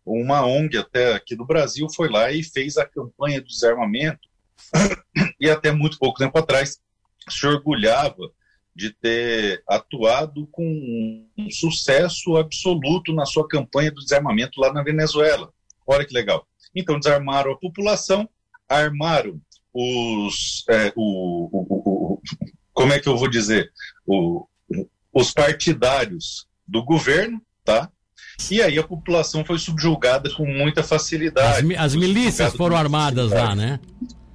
uma 0.05 0.45
ONG 0.45 0.77
até 0.77 1.13
aqui 1.13 1.35
do 1.35 1.45
Brasil 1.45 1.87
foi 1.95 2.09
lá 2.09 2.31
e 2.31 2.43
fez 2.43 2.77
a 2.77 2.85
campanha 2.85 3.41
do 3.41 3.47
desarmamento 3.47 4.27
e 5.39 5.49
até 5.49 5.71
muito 5.71 5.97
pouco 5.97 6.19
tempo 6.19 6.37
atrás 6.37 6.79
se 7.29 7.45
orgulhava 7.45 8.31
de 8.75 8.91
ter 8.91 9.63
atuado 9.67 10.47
com 10.47 11.27
um 11.37 11.49
sucesso 11.51 12.37
absoluto 12.37 13.13
na 13.13 13.25
sua 13.25 13.47
campanha 13.47 13.91
do 13.91 14.01
desarmamento 14.01 14.59
lá 14.59 14.71
na 14.71 14.81
Venezuela. 14.81 15.51
Olha 15.85 16.05
que 16.05 16.13
legal. 16.13 16.47
Então 16.75 16.99
desarmaram 16.99 17.51
a 17.51 17.57
população, 17.57 18.29
armaram 18.67 19.41
os 19.73 20.65
é, 20.69 20.91
o, 20.95 21.49
o, 21.51 22.15
o, 22.15 22.21
como 22.73 22.93
é 22.93 22.99
que 22.99 23.07
eu 23.07 23.17
vou 23.17 23.29
dizer 23.29 23.71
os 25.13 25.31
partidários 25.31 26.47
do 26.65 26.83
governo, 26.83 27.41
tá? 27.63 27.91
E 28.49 28.61
aí 28.61 28.79
a 28.79 28.83
população 28.83 29.43
foi 29.45 29.59
subjugada 29.59 30.29
com 30.31 30.45
muita 30.45 30.81
facilidade. 30.81 31.73
As, 31.75 31.79
as 31.79 31.95
milícias 31.95 32.53
foram 32.53 32.75
armadas 32.75 33.29
lá, 33.31 33.55
né? 33.55 33.79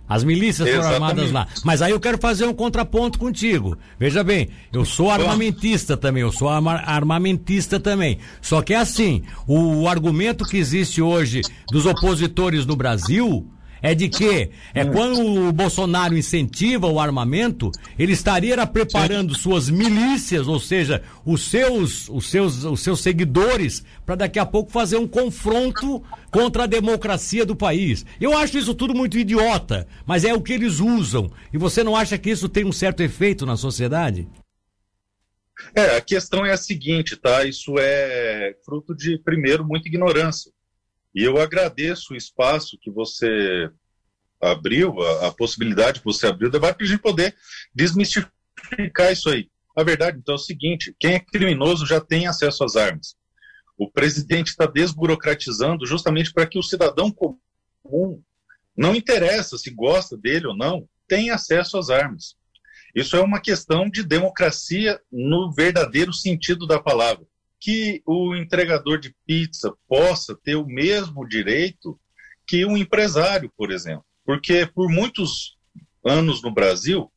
As 0.09 0.23
milícias 0.23 0.69
foram 0.69 0.87
armadas 0.87 1.33
lá. 1.33 1.49
Mas 1.65 1.83
aí 1.83 1.91
eu 1.91 1.99
quero 1.99 2.17
fazer 2.19 2.47
um 2.47 2.55
contraponto 2.55 3.19
contigo. 3.19 3.77
Veja 3.99 4.23
bem, 4.23 4.49
eu 4.73 4.85
sou 4.85 5.11
armamentista 5.11 5.97
também, 5.97 6.23
eu 6.23 6.31
sou 6.31 6.49
armamentista 6.49 7.81
também. 7.81 8.19
Só 8.41 8.63
que 8.63 8.73
é 8.73 8.77
assim, 8.77 9.23
o 9.47 9.89
argumento 9.89 10.45
que 10.45 10.57
existe 10.57 11.03
hoje 11.03 11.43
dos 11.71 11.87
opositores 11.87 12.65
no 12.65 12.77
Brasil 12.77 13.51
é 13.83 13.95
de 13.95 14.09
que 14.09 14.51
é 14.75 14.85
hum. 14.85 14.93
quando 14.93 15.49
o 15.49 15.53
Bolsonaro 15.53 16.17
incentiva 16.17 16.87
o 16.87 16.99
armamento, 16.99 17.71
ele 17.99 18.13
estaria 18.13 18.67
preparando 18.67 19.35
Sim. 19.35 19.41
suas 19.41 19.71
milícias, 19.71 20.49
ou 20.49 20.59
seja, 20.59 21.03
os 21.25 21.49
seus, 21.49 22.09
os 22.09 22.31
seus, 22.31 22.65
os 22.65 22.81
seus 22.81 23.01
seguidores, 23.01 23.85
para 24.05 24.15
daqui 24.15 24.39
a 24.39 24.47
pouco 24.47 24.71
fazer 24.71 24.97
um 24.97 25.07
confronto 25.07 26.03
contra 26.31 26.65
a 26.65 26.67
democracia 26.67 27.45
do 27.45 27.57
país. 27.57 28.05
Eu 28.21 28.37
acho 28.37 28.59
isso 28.59 28.75
tudo 28.75 28.95
muito 28.95 29.19
idiota, 29.19 29.87
mas 30.05 30.25
é 30.25 30.33
o 30.33 30.41
que 30.41 30.53
eles 30.53 30.81
usam. 30.81 31.31
E 31.53 31.59
você 31.59 31.83
não 31.83 31.97
acha 31.97 32.19
que 32.19 32.31
isso 32.31 32.49
tem 32.49 32.65
um 32.65 32.73
certo 32.73 33.03
efeito 33.03 33.47
na 33.47 33.57
sociedade? 33.57 34.29
É, 35.75 35.97
a 35.97 36.01
questão 36.01 36.45
é 36.45 36.53
a 36.53 36.57
seguinte, 36.57 37.17
tá? 37.17 37.45
Isso 37.45 37.75
é 37.79 38.55
fruto 38.65 38.95
de, 38.95 39.19
primeiro, 39.19 39.65
muita 39.65 39.89
ignorância. 39.89 40.53
E 41.17 41.25
eu 41.25 41.39
agradeço 41.39 42.13
o 42.13 42.17
espaço 42.17 42.77
que 42.79 42.91
você 42.91 43.71
abriu, 44.39 45.01
a, 45.01 45.29
a 45.29 45.33
possibilidade 45.33 46.01
que 46.01 46.05
você 46.05 46.27
abriu, 46.27 46.51
para 46.51 46.77
a 46.79 46.85
gente 46.85 47.01
poder 47.01 47.35
desmistificar 47.75 49.11
isso 49.11 49.31
aí. 49.31 49.49
A 49.75 49.83
verdade, 49.83 50.19
então, 50.19 50.35
é 50.35 50.37
o 50.37 50.39
seguinte: 50.39 50.95
quem 51.01 51.15
é 51.15 51.19
criminoso 51.19 51.87
já 51.87 52.03
tem 52.03 52.27
acesso 52.27 52.63
às 52.63 52.77
armas. 52.77 53.17
O 53.79 53.91
presidente 53.91 54.49
está 54.49 54.67
desburocratizando 54.67 55.87
justamente 55.87 56.31
para 56.35 56.47
que 56.47 56.59
o 56.59 56.63
cidadão 56.63 57.11
comum, 57.11 58.23
não 58.77 58.95
interessa 58.95 59.57
se 59.57 59.71
gosta 59.71 60.19
dele 60.19 60.49
ou 60.49 60.57
não, 60.57 60.87
tenha 61.09 61.35
acesso 61.35 61.79
às 61.79 61.89
armas. 61.89 62.37
Isso 62.95 63.17
é 63.17 63.21
uma 63.23 63.41
questão 63.41 63.89
de 63.89 64.03
democracia 64.03 65.01
no 65.11 65.51
verdadeiro 65.51 66.13
sentido 66.13 66.67
da 66.67 66.79
palavra 66.79 67.27
que 67.67 68.01
o 68.07 68.37
entregador 68.37 68.97
de 68.97 69.13
pizza 69.27 69.75
possa 69.89 70.39
ter 70.41 70.55
o 70.55 70.65
mesmo 70.65 71.27
direito 71.27 71.99
que 72.47 72.65
um 72.65 72.77
empresário, 72.77 73.53
por 73.57 73.73
exemplo. 73.73 74.05
Porque 74.25 74.67
por 74.73 74.89
muitos 74.89 75.59
anos 76.07 76.41
no 76.41 76.55
Brasil 76.55 77.11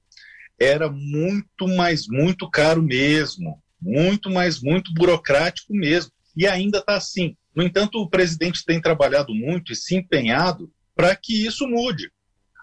era 0.60 0.90
muito 0.90 1.68
mais, 1.68 2.08
muito 2.08 2.50
caro 2.50 2.82
mesmo, 2.82 3.62
muito 3.80 4.32
mais, 4.32 4.60
muito 4.60 4.92
burocrático 4.92 5.72
mesmo. 5.72 6.12
E 6.36 6.48
ainda 6.48 6.80
está 6.80 6.96
assim. 6.96 7.38
No 7.56 7.62
entanto, 7.62 8.02
o 8.02 8.10
presidente 8.10 8.66
tem 8.66 8.82
trabalhado 8.82 9.36
muito 9.36 9.72
e 9.72 9.76
se 9.76 9.98
empenhado 9.98 10.72
para 10.96 11.16
que 11.16 11.46
isso 11.46 11.68
mude. 11.68 12.12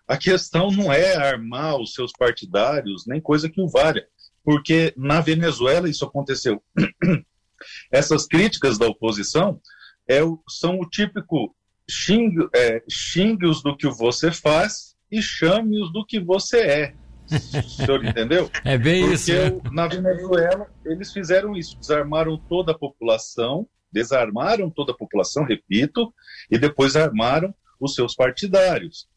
A 0.08 0.16
questão 0.16 0.72
não 0.72 0.92
é 0.92 1.14
armar 1.14 1.76
os 1.76 1.94
seus 1.94 2.10
partidários, 2.10 3.04
nem 3.06 3.20
coisa 3.20 3.48
que 3.48 3.60
o 3.60 3.68
valha, 3.68 4.08
porque 4.42 4.92
na 4.96 5.20
Venezuela 5.20 5.88
isso 5.88 6.04
aconteceu 6.04 6.60
Essas 7.90 8.26
críticas 8.26 8.78
da 8.78 8.86
oposição 8.86 9.60
é, 10.08 10.20
são 10.48 10.78
o 10.78 10.88
típico 10.88 11.54
xingue, 11.88 12.48
é, 12.54 12.82
xingue-os 12.88 13.62
do 13.62 13.76
que 13.76 13.88
você 13.88 14.30
faz 14.32 14.96
e 15.10 15.22
chame-os 15.22 15.92
do 15.92 16.04
que 16.04 16.20
você 16.20 16.58
é. 16.58 16.94
O 17.26 17.62
senhor 17.68 18.04
entendeu? 18.04 18.50
É 18.64 18.78
bem 18.78 19.00
Porque 19.00 19.14
isso. 19.14 19.52
Porque 19.52 19.74
na 19.74 19.88
Venezuela 19.88 20.70
eles 20.84 21.12
fizeram 21.12 21.56
isso, 21.56 21.76
desarmaram 21.78 22.36
toda 22.48 22.72
a 22.72 22.78
população, 22.78 23.66
desarmaram 23.90 24.70
toda 24.70 24.92
a 24.92 24.96
população, 24.96 25.44
repito, 25.44 26.12
e 26.50 26.58
depois 26.58 26.96
armaram 26.96 27.54
os 27.80 27.94
seus 27.94 28.14
partidários. 28.14 29.08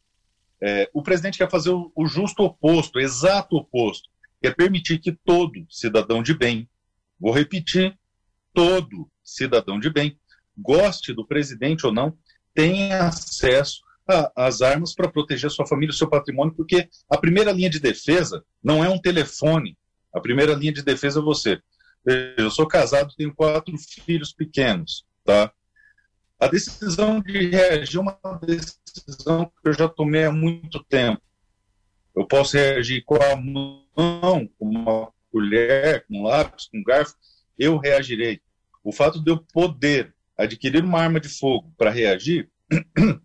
É, 0.61 0.89
o 0.93 1.01
presidente 1.01 1.37
quer 1.37 1.49
fazer 1.49 1.69
o, 1.69 1.91
o 1.95 2.05
justo 2.05 2.43
oposto, 2.43 2.97
o 2.97 3.01
exato 3.01 3.55
oposto, 3.55 4.09
quer 4.41 4.55
permitir 4.55 4.99
que 4.99 5.11
todo 5.11 5.65
cidadão 5.69 6.21
de 6.21 6.33
bem, 6.33 6.69
vou 7.19 7.31
repetir, 7.31 7.97
todo 8.59 9.09
cidadão 9.23 9.79
de 9.79 9.89
bem, 9.89 10.19
goste 10.57 11.13
do 11.13 11.25
presidente 11.25 11.85
ou 11.85 11.93
não, 11.93 12.17
tenha 12.53 13.07
acesso 13.07 13.79
às 14.35 14.61
armas 14.61 14.93
para 14.93 15.07
proteger 15.07 15.49
sua 15.49 15.65
família 15.65 15.93
e 15.93 15.95
seu 15.95 16.09
patrimônio, 16.09 16.53
porque 16.53 16.89
a 17.09 17.17
primeira 17.17 17.53
linha 17.53 17.69
de 17.69 17.79
defesa 17.79 18.43
não 18.61 18.83
é 18.83 18.89
um 18.89 18.99
telefone. 18.99 19.77
A 20.13 20.19
primeira 20.19 20.53
linha 20.53 20.73
de 20.73 20.83
defesa 20.83 21.19
é 21.21 21.23
você. 21.23 21.61
Eu 22.37 22.51
sou 22.51 22.67
casado, 22.67 23.15
tenho 23.15 23.33
quatro 23.33 23.73
filhos 23.77 24.33
pequenos, 24.33 25.05
tá? 25.23 25.53
A 26.37 26.47
decisão 26.47 27.21
de 27.21 27.49
reagir 27.49 27.97
é 27.97 28.01
uma 28.01 28.41
decisão 28.41 29.45
que 29.45 29.69
eu 29.69 29.73
já 29.73 29.87
tomei 29.87 30.25
há 30.25 30.31
muito 30.33 30.83
tempo. 30.83 31.21
Eu 32.13 32.27
posso 32.27 32.57
reagir 32.57 33.05
com 33.05 33.15
a 33.15 33.37
mão, 33.37 34.49
com 34.57 34.69
uma 34.69 35.13
colher, 35.31 36.05
com 36.07 36.19
um 36.19 36.23
lápis, 36.23 36.67
com 36.67 36.79
um 36.79 36.83
garfo, 36.83 37.15
eu 37.57 37.77
reagirei. 37.77 38.41
O 38.83 38.91
fato 38.91 39.21
de 39.23 39.31
eu 39.31 39.37
poder 39.53 40.13
adquirir 40.37 40.83
uma 40.83 41.01
arma 41.01 41.19
de 41.19 41.27
fogo 41.27 41.73
para 41.77 41.89
reagir 41.89 42.49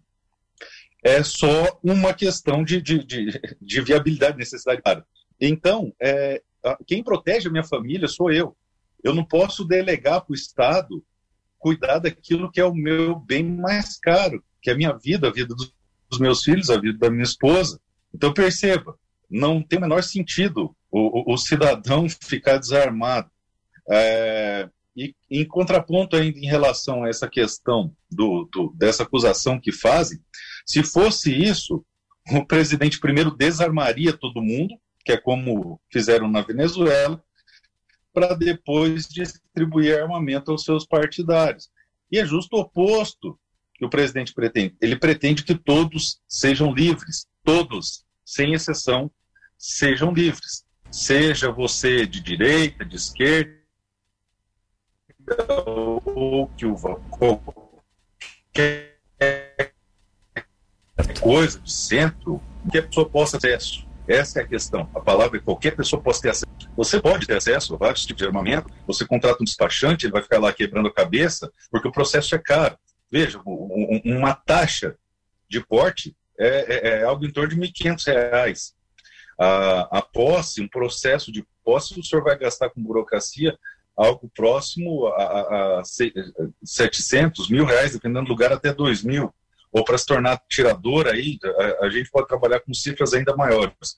é 1.03 1.23
só 1.23 1.79
uma 1.83 2.13
questão 2.13 2.65
de, 2.65 2.81
de, 2.81 3.05
de, 3.05 3.41
de 3.61 3.81
viabilidade, 3.83 4.37
necessidade. 4.37 4.83
Então, 5.41 5.95
é, 6.01 6.43
quem 6.87 7.03
protege 7.03 7.49
a 7.49 7.51
minha 7.51 7.65
família 7.65 8.09
sou 8.09 8.33
eu. 8.33 8.57
Eu 9.03 9.15
não 9.15 9.25
posso 9.25 9.65
delegar 9.65 10.23
para 10.23 10.33
o 10.33 10.35
Estado 10.35 11.05
cuidar 11.59 11.99
daquilo 11.99 12.51
que 12.51 12.61
é 12.61 12.65
o 12.65 12.75
meu 12.75 13.17
bem 13.17 13.43
mais 13.43 13.99
caro, 13.99 14.43
que 14.61 14.71
é 14.71 14.73
a 14.73 14.77
minha 14.77 14.93
vida, 14.93 15.29
a 15.29 15.33
vida 15.33 15.55
dos, 15.55 15.73
meus 16.19 16.45
filhos, 16.45 16.71
a 16.71 16.79
vida 16.79 16.99
da 16.99 17.11
minha 17.11 17.25
esposa. 17.25 17.81
Então, 18.15 18.33
perceba, 18.33 18.97
não 19.29 19.63
tem 19.63 19.79
o 19.79 19.83
menor 19.83 20.03
sentido 20.03 20.77
o, 20.91 21.33
o, 21.33 21.35
o 21.35 21.37
cidadão 21.37 22.07
ficar 22.23 22.59
desarmado. 22.59 23.31
É, 23.91 24.69
e 24.97 25.15
em 25.31 25.45
contraponto 25.45 26.17
ainda 26.17 26.39
em 26.39 26.47
relação 26.47 27.05
a 27.05 27.09
essa 27.09 27.29
questão 27.29 27.95
do, 28.11 28.49
do, 28.53 28.73
dessa 28.77 29.03
acusação 29.03 29.61
que 29.61 29.73
fazem, 29.73 30.21
se 30.65 30.83
fosse 30.83 31.35
isso, 31.35 31.85
o 32.31 32.45
presidente 32.47 33.01
primeiro 33.01 33.31
desarmaria 33.31 34.13
todo 34.13 34.43
mundo, 34.43 34.75
que 35.05 35.13
é 35.13 35.17
como 35.17 35.81
fizeram 35.93 36.31
na 36.31 36.41
Venezuela, 36.41 37.23
para 38.13 38.35
depois 38.35 39.07
distribuir 39.09 40.01
armamento 40.01 40.51
aos 40.51 40.65
seus 40.65 40.87
partidários. 40.87 41.69
E 42.11 42.19
é 42.19 42.25
justo 42.25 42.57
o 42.57 42.61
oposto 42.61 43.39
que 43.75 43.85
o 43.85 43.91
presidente 43.91 44.33
pretende. 44.33 44.77
Ele 44.81 44.97
pretende 44.97 45.43
que 45.43 45.55
todos 45.55 46.21
sejam 46.29 46.73
livres, 46.73 47.27
todos, 47.43 48.05
sem 48.25 48.55
exceção, 48.55 49.11
sejam 49.59 50.13
livres. 50.13 50.65
Seja 50.91 51.51
você 51.51 52.07
de 52.07 52.21
direita, 52.21 52.85
de 52.85 52.95
esquerda, 52.95 53.64
ou 55.67 56.49
que 56.57 56.67
o 56.67 56.77
qualquer 57.11 58.95
coisa 61.21 61.59
de 61.59 61.73
centro 61.73 62.43
que 62.71 62.79
a 62.79 62.83
pessoa 62.83 63.09
possa 63.09 63.39
ter 63.39 63.55
acesso. 63.55 63.87
Essa 64.07 64.41
é 64.41 64.43
a 64.43 64.47
questão. 64.47 64.89
A 64.95 65.01
palavra 65.01 65.39
é 65.39 65.41
qualquer 65.41 65.75
pessoa 65.75 66.01
possa 66.01 66.23
ter 66.23 66.31
acesso. 66.31 66.47
Você 66.77 67.01
pode 67.01 67.27
ter 67.27 67.37
acesso 67.37 67.75
a 67.75 67.79
vários 67.79 68.05
tipos 68.05 68.19
de 68.19 68.27
armamento. 68.27 68.71
Você 68.87 69.07
contrata 69.07 69.39
um 69.41 69.45
despachante, 69.45 70.05
ele 70.05 70.13
vai 70.13 70.23
ficar 70.23 70.39
lá 70.39 70.53
quebrando 70.53 70.89
a 70.89 70.93
cabeça, 70.93 71.51
porque 71.71 71.89
o 71.89 71.93
processo 71.93 72.35
é 72.35 72.39
caro. 72.39 72.77
Veja, 73.11 73.41
uma 73.45 74.35
taxa 74.35 74.97
de 75.49 75.61
porte 75.61 76.15
é, 76.39 76.49
é, 76.49 76.89
é 77.01 77.05
algo 77.05 77.25
em 77.25 77.31
torno 77.31 77.51
de 77.51 77.61
R$ 77.61 77.69
1.500. 77.69 78.75
A, 79.39 79.99
a 79.99 80.03
posse, 80.03 80.61
um 80.61 80.69
processo 80.69 81.33
de 81.33 81.45
posse, 81.65 81.99
o 81.99 82.05
senhor 82.05 82.23
vai 82.23 82.39
gastar 82.39 82.71
com 82.71 82.83
burocracia 82.83 83.57
algo 83.97 84.31
próximo 84.35 85.07
a, 85.07 85.23
a, 85.23 85.81
a 85.81 85.83
700 86.65 87.49
mil 87.49 87.65
reais, 87.65 87.93
dependendo 87.93 88.27
do 88.27 88.31
lugar, 88.31 88.53
até 88.53 88.73
2 88.73 89.03
mil. 89.03 89.33
Ou 89.73 89.85
para 89.85 89.99
se 89.99 90.07
tornar 90.07 90.41
tirador, 90.49 91.07
aí, 91.07 91.39
a, 91.45 91.87
a 91.87 91.91
gente 91.91 92.11
pode 92.11 92.29
trabalhar 92.29 92.61
com 92.61 92.75
cifras 92.75 93.13
ainda 93.13 93.37
maiores. 93.37 93.97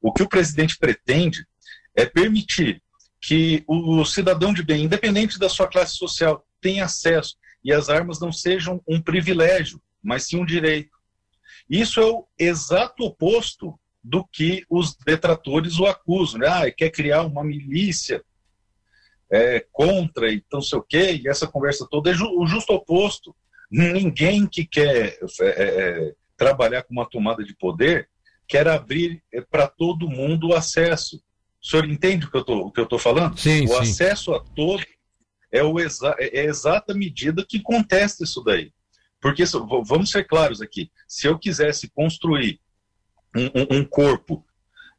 O 0.00 0.12
que 0.12 0.22
o 0.22 0.28
presidente 0.28 0.78
pretende 0.78 1.46
é 1.94 2.06
permitir 2.06 2.82
que 3.20 3.62
o 3.66 4.02
cidadão 4.04 4.52
de 4.52 4.62
bem, 4.62 4.84
independente 4.84 5.38
da 5.38 5.48
sua 5.48 5.68
classe 5.68 5.94
social, 5.96 6.46
tenha 6.60 6.86
acesso 6.86 7.36
e 7.62 7.72
as 7.72 7.90
armas 7.90 8.18
não 8.18 8.32
sejam 8.32 8.80
um 8.88 9.00
privilégio, 9.00 9.80
mas 10.02 10.24
sim 10.24 10.38
um 10.38 10.46
direito. 10.46 10.96
Isso 11.68 12.00
é 12.00 12.04
o 12.04 12.26
exato 12.38 13.04
oposto 13.04 13.78
do 14.02 14.24
que 14.24 14.64
os 14.70 14.96
detratores 14.96 15.78
o 15.78 15.84
acusam. 15.84 16.40
Né? 16.40 16.46
Ah, 16.48 16.70
quer 16.70 16.90
criar 16.90 17.22
uma 17.22 17.44
milícia 17.44 18.24
é, 19.30 19.64
contra 19.72 20.32
e 20.32 20.42
não 20.52 20.60
sei 20.60 20.78
o 20.78 20.82
quê, 20.82 21.20
e 21.22 21.28
essa 21.28 21.46
conversa 21.46 21.86
toda 21.90 22.10
é 22.10 22.14
ju 22.14 22.26
o 22.36 22.46
justo 22.46 22.72
oposto. 22.72 23.34
Ninguém 23.70 24.46
que 24.46 24.64
quer 24.64 25.18
é, 25.40 25.46
é, 25.46 26.14
trabalhar 26.36 26.82
com 26.82 26.92
uma 26.92 27.08
tomada 27.08 27.44
de 27.44 27.54
poder 27.54 28.08
quer 28.48 28.66
abrir 28.66 29.22
é, 29.32 29.40
para 29.40 29.68
todo 29.68 30.10
mundo 30.10 30.48
o 30.48 30.54
acesso. 30.54 31.22
O 31.62 31.66
senhor 31.66 31.88
entende 31.88 32.26
o 32.26 32.30
que 32.30 32.38
eu 32.38 32.44
tô, 32.44 32.72
estou 32.76 32.98
falando? 32.98 33.38
Sim, 33.38 33.64
o 33.66 33.68
sim. 33.68 33.78
acesso 33.78 34.34
a 34.34 34.40
todos 34.40 34.84
é, 35.52 35.62
o 35.62 35.78
exa 35.78 36.14
é 36.18 36.40
a 36.40 36.44
exata 36.44 36.94
medida 36.94 37.44
que 37.48 37.60
contesta 37.60 38.24
isso 38.24 38.42
daí. 38.42 38.72
Porque, 39.20 39.44
vamos 39.84 40.10
ser 40.10 40.24
claros 40.24 40.62
aqui, 40.62 40.90
se 41.06 41.26
eu 41.26 41.38
quisesse 41.38 41.90
construir 41.90 42.58
um, 43.36 43.44
um, 43.44 43.78
um 43.78 43.84
corpo, 43.84 44.44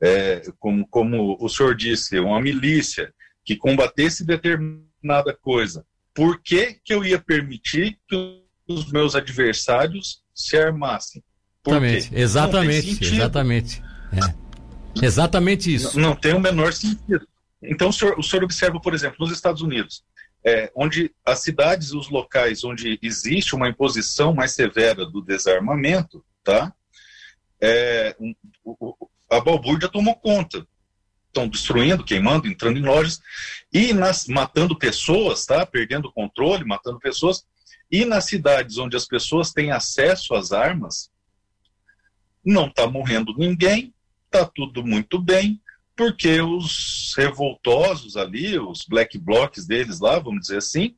é, 0.02 0.42
como, 0.60 0.88
como 0.88 1.38
o 1.40 1.50
senhor 1.50 1.76
disse, 1.76 2.20
uma 2.20 2.40
milícia, 2.40 3.14
que 3.52 3.58
combatesse 3.58 4.26
determinada 4.26 5.34
coisa, 5.42 5.86
por 6.14 6.42
que, 6.42 6.80
que 6.86 6.94
eu 6.94 7.04
ia 7.04 7.20
permitir 7.20 8.00
que 8.08 8.42
os 8.66 8.90
meus 8.90 9.14
adversários 9.14 10.24
se 10.34 10.58
armassem? 10.58 11.22
Exatamente, 11.68 12.16
exatamente, 12.16 13.04
exatamente. 13.04 13.84
É. 14.14 15.06
Exatamente 15.06 15.74
isso. 15.74 16.00
Não, 16.00 16.10
não, 16.10 16.16
tem 16.16 16.34
o 16.34 16.40
menor 16.40 16.72
sentido. 16.72 17.28
Então, 17.62 17.90
o 17.90 17.94
senhor, 17.94 18.18
o 18.18 18.24
senhor 18.24 18.44
observa, 18.46 18.80
por 18.80 18.94
exemplo, 18.94 19.18
nos 19.20 19.32
Estados 19.32 19.62
Unidos, 19.62 20.04
é, 20.46 20.72
onde 20.74 21.14
as 21.26 21.40
cidades 21.40 21.90
e 21.90 21.98
os 21.98 22.10
locais 22.10 22.64
onde 22.64 22.98
existe 23.02 23.54
uma 23.54 23.68
imposição 23.68 24.34
mais 24.34 24.54
severa 24.54 25.06
do 25.06 25.22
desarmamento, 25.22 26.24
tá? 26.42 26.74
É, 27.62 28.16
a 29.30 29.42
balbúrdia 29.42 29.90
tomou 29.90 30.16
conta. 30.16 30.66
Estão 31.32 31.48
destruindo, 31.48 32.04
queimando, 32.04 32.46
entrando 32.46 32.78
em 32.78 32.84
lojas 32.84 33.22
e 33.72 33.94
nas, 33.94 34.28
matando 34.28 34.78
pessoas, 34.78 35.46
tá? 35.46 35.66
Perdendo 35.66 36.10
o 36.10 36.12
controle, 36.12 36.66
matando 36.66 37.00
pessoas. 37.00 37.46
E 37.90 38.04
nas 38.04 38.26
cidades 38.26 38.78
onde 38.78 38.98
as 38.98 39.06
pessoas 39.06 39.52
têm 39.52 39.72
acesso 39.72 40.36
às 40.36 40.52
armas, 40.52 41.10
não 42.46 42.68
está 42.68 42.86
morrendo 42.86 43.34
ninguém, 43.38 43.94
está 44.26 44.46
tudo 44.46 44.86
muito 44.86 45.20
bem, 45.20 45.60
porque 45.96 46.42
os 46.42 47.14
revoltosos 47.18 48.18
ali, 48.18 48.60
os 48.60 48.86
black 48.88 49.18
blocs 49.18 49.66
deles 49.66 50.00
lá, 50.00 50.20
vamos 50.20 50.42
dizer 50.42 50.58
assim, 50.58 50.96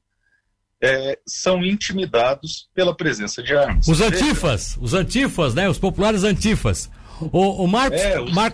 é, 0.82 1.18
são 1.26 1.64
intimidados 1.64 2.70
pela 2.74 2.96
presença 2.96 3.42
de 3.42 3.56
armas. 3.56 3.88
Os 3.88 4.02
antifas, 4.02 4.78
os 4.82 4.94
antifas, 4.94 5.54
né? 5.54 5.70
Os 5.70 5.78
populares 5.78 6.24
antifas. 6.24 6.90
O, 7.20 7.64
o 7.64 7.68
Marcos, 7.68 8.02
é, 8.02 8.20
os... 8.20 8.34
Mar, 8.34 8.54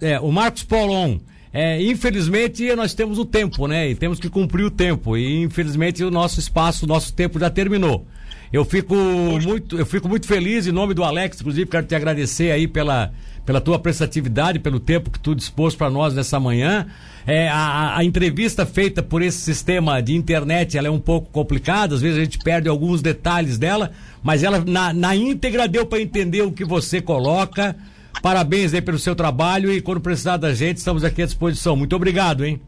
é, 0.00 0.18
o 0.20 0.30
Marcos 0.30 0.62
Paulon, 0.62 1.18
é, 1.52 1.82
infelizmente 1.82 2.74
nós 2.74 2.94
temos 2.94 3.18
o 3.18 3.24
tempo, 3.24 3.66
né? 3.66 3.90
E 3.90 3.94
temos 3.94 4.20
que 4.20 4.28
cumprir 4.28 4.64
o 4.64 4.70
tempo. 4.70 5.16
E 5.16 5.42
infelizmente 5.42 6.04
o 6.04 6.10
nosso 6.10 6.38
espaço, 6.40 6.84
o 6.84 6.88
nosso 6.88 7.12
tempo 7.12 7.38
já 7.38 7.50
terminou. 7.50 8.06
Eu 8.52 8.64
fico 8.64 8.94
muito, 8.94 9.78
eu 9.78 9.84
fico 9.84 10.08
muito 10.08 10.26
feliz 10.26 10.66
em 10.66 10.72
nome 10.72 10.94
do 10.94 11.04
Alex, 11.04 11.40
inclusive 11.40 11.68
quero 11.68 11.86
te 11.86 11.94
agradecer 11.94 12.50
aí 12.50 12.66
pela 12.66 13.12
pela 13.48 13.62
tua 13.62 13.78
prestatividade, 13.78 14.58
pelo 14.58 14.78
tempo 14.78 15.10
que 15.10 15.18
tu 15.18 15.34
dispôs 15.34 15.74
para 15.74 15.88
nós 15.88 16.12
nessa 16.12 16.38
manhã. 16.38 16.86
É, 17.26 17.48
a, 17.48 17.96
a, 17.96 18.04
entrevista 18.04 18.66
feita 18.66 19.02
por 19.02 19.22
esse 19.22 19.38
sistema 19.38 20.02
de 20.02 20.14
internet 20.14 20.76
ela 20.76 20.88
é 20.88 20.90
um 20.90 21.00
pouco 21.00 21.30
complicada, 21.30 21.94
às 21.94 22.02
vezes 22.02 22.18
a 22.18 22.24
gente 22.24 22.38
perde 22.38 22.68
alguns 22.68 23.00
detalhes 23.00 23.56
dela, 23.56 23.90
mas 24.22 24.42
ela 24.42 24.62
na, 24.66 24.92
na 24.92 25.16
íntegra 25.16 25.66
deu 25.66 25.86
para 25.86 25.98
entender 25.98 26.42
o 26.42 26.52
que 26.52 26.62
você 26.62 27.00
coloca. 27.00 27.74
Parabéns 28.22 28.74
aí 28.74 28.82
pelo 28.82 28.98
seu 28.98 29.14
trabalho 29.14 29.72
e 29.72 29.80
quando 29.80 30.00
precisar 30.00 30.36
da 30.36 30.52
gente, 30.52 30.78
estamos 30.78 31.04
aqui 31.04 31.22
à 31.22 31.26
disposição. 31.26 31.76
Muito 31.76 31.94
obrigado, 31.94 32.44
hein? 32.44 32.60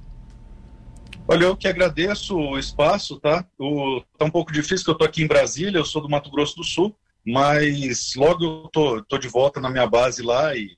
Olha, 1.28 1.44
eu 1.44 1.56
que 1.56 1.68
agradeço 1.68 2.36
o 2.36 2.58
espaço, 2.58 3.20
tá? 3.20 3.44
O, 3.58 4.02
tá 4.18 4.24
um 4.24 4.30
pouco 4.30 4.52
difícil 4.52 4.84
que 4.84 4.90
eu 4.90 4.96
tô 4.96 5.04
aqui 5.04 5.22
em 5.22 5.28
Brasília, 5.28 5.78
eu 5.78 5.84
sou 5.84 6.02
do 6.02 6.08
Mato 6.08 6.30
Grosso 6.30 6.56
do 6.56 6.64
Sul 6.64 6.94
mas 7.24 8.14
logo 8.16 8.44
eu 8.44 8.70
tô, 8.72 9.04
tô 9.04 9.18
de 9.18 9.28
volta 9.28 9.60
na 9.60 9.70
minha 9.70 9.86
base 9.86 10.22
lá 10.22 10.54
e 10.56 10.76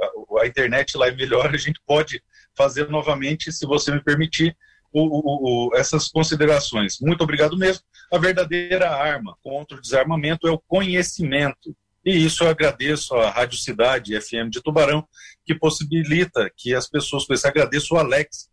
a, 0.00 0.42
a, 0.42 0.46
internet 0.46 0.96
lá 0.96 1.08
é 1.08 1.12
melhor, 1.12 1.54
a 1.54 1.58
gente 1.58 1.80
pode 1.86 2.22
fazer 2.56 2.88
novamente, 2.88 3.52
se 3.52 3.66
você 3.66 3.92
me 3.92 4.02
permitir, 4.02 4.56
o, 4.94 5.68
o, 5.70 5.74
essas 5.74 6.08
considerações. 6.08 6.98
Muito 7.00 7.24
obrigado 7.24 7.56
mesmo. 7.56 7.82
A 8.12 8.18
verdadeira 8.18 8.90
arma 8.90 9.34
contra 9.42 9.78
o 9.78 9.80
desarmamento 9.80 10.46
é 10.46 10.50
o 10.50 10.58
conhecimento. 10.58 11.74
E 12.04 12.24
isso 12.24 12.44
eu 12.44 12.48
agradeço 12.48 13.14
à 13.14 13.30
Rádio 13.30 13.58
Cidade 13.58 14.20
FM 14.20 14.50
de 14.50 14.60
Tubarão, 14.60 15.06
que 15.44 15.54
possibilita 15.54 16.50
que 16.56 16.74
as 16.74 16.88
pessoas 16.88 17.24
conheçam. 17.24 17.50
Agradeço 17.50 17.94
o 17.94 17.98
Alex, 17.98 18.48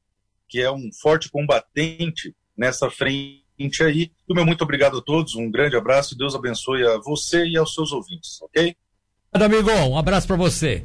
que 0.48 0.60
é 0.60 0.72
um 0.72 0.90
forte 1.02 1.30
combatente 1.30 2.36
nessa 2.58 2.90
frente 2.90 3.84
aí. 3.84 4.12
E 4.28 4.34
meu 4.34 4.46
muito 4.46 4.64
obrigado 4.64 4.98
a 4.98 5.02
todos, 5.02 5.36
um 5.36 5.50
grande 5.50 5.76
abraço, 5.76 6.18
Deus 6.18 6.36
abençoe 6.36 6.86
a 6.86 6.98
você 6.98 7.46
e 7.46 7.58
aos 7.58 7.74
seus 7.74 7.92
ouvintes, 7.92 8.42
ok? 8.42 8.76
Obrigado, 9.32 9.54
amigo, 9.54 9.72
um 9.72 9.98
abraço 9.98 10.28
para 10.28 10.36
você. 10.36 10.84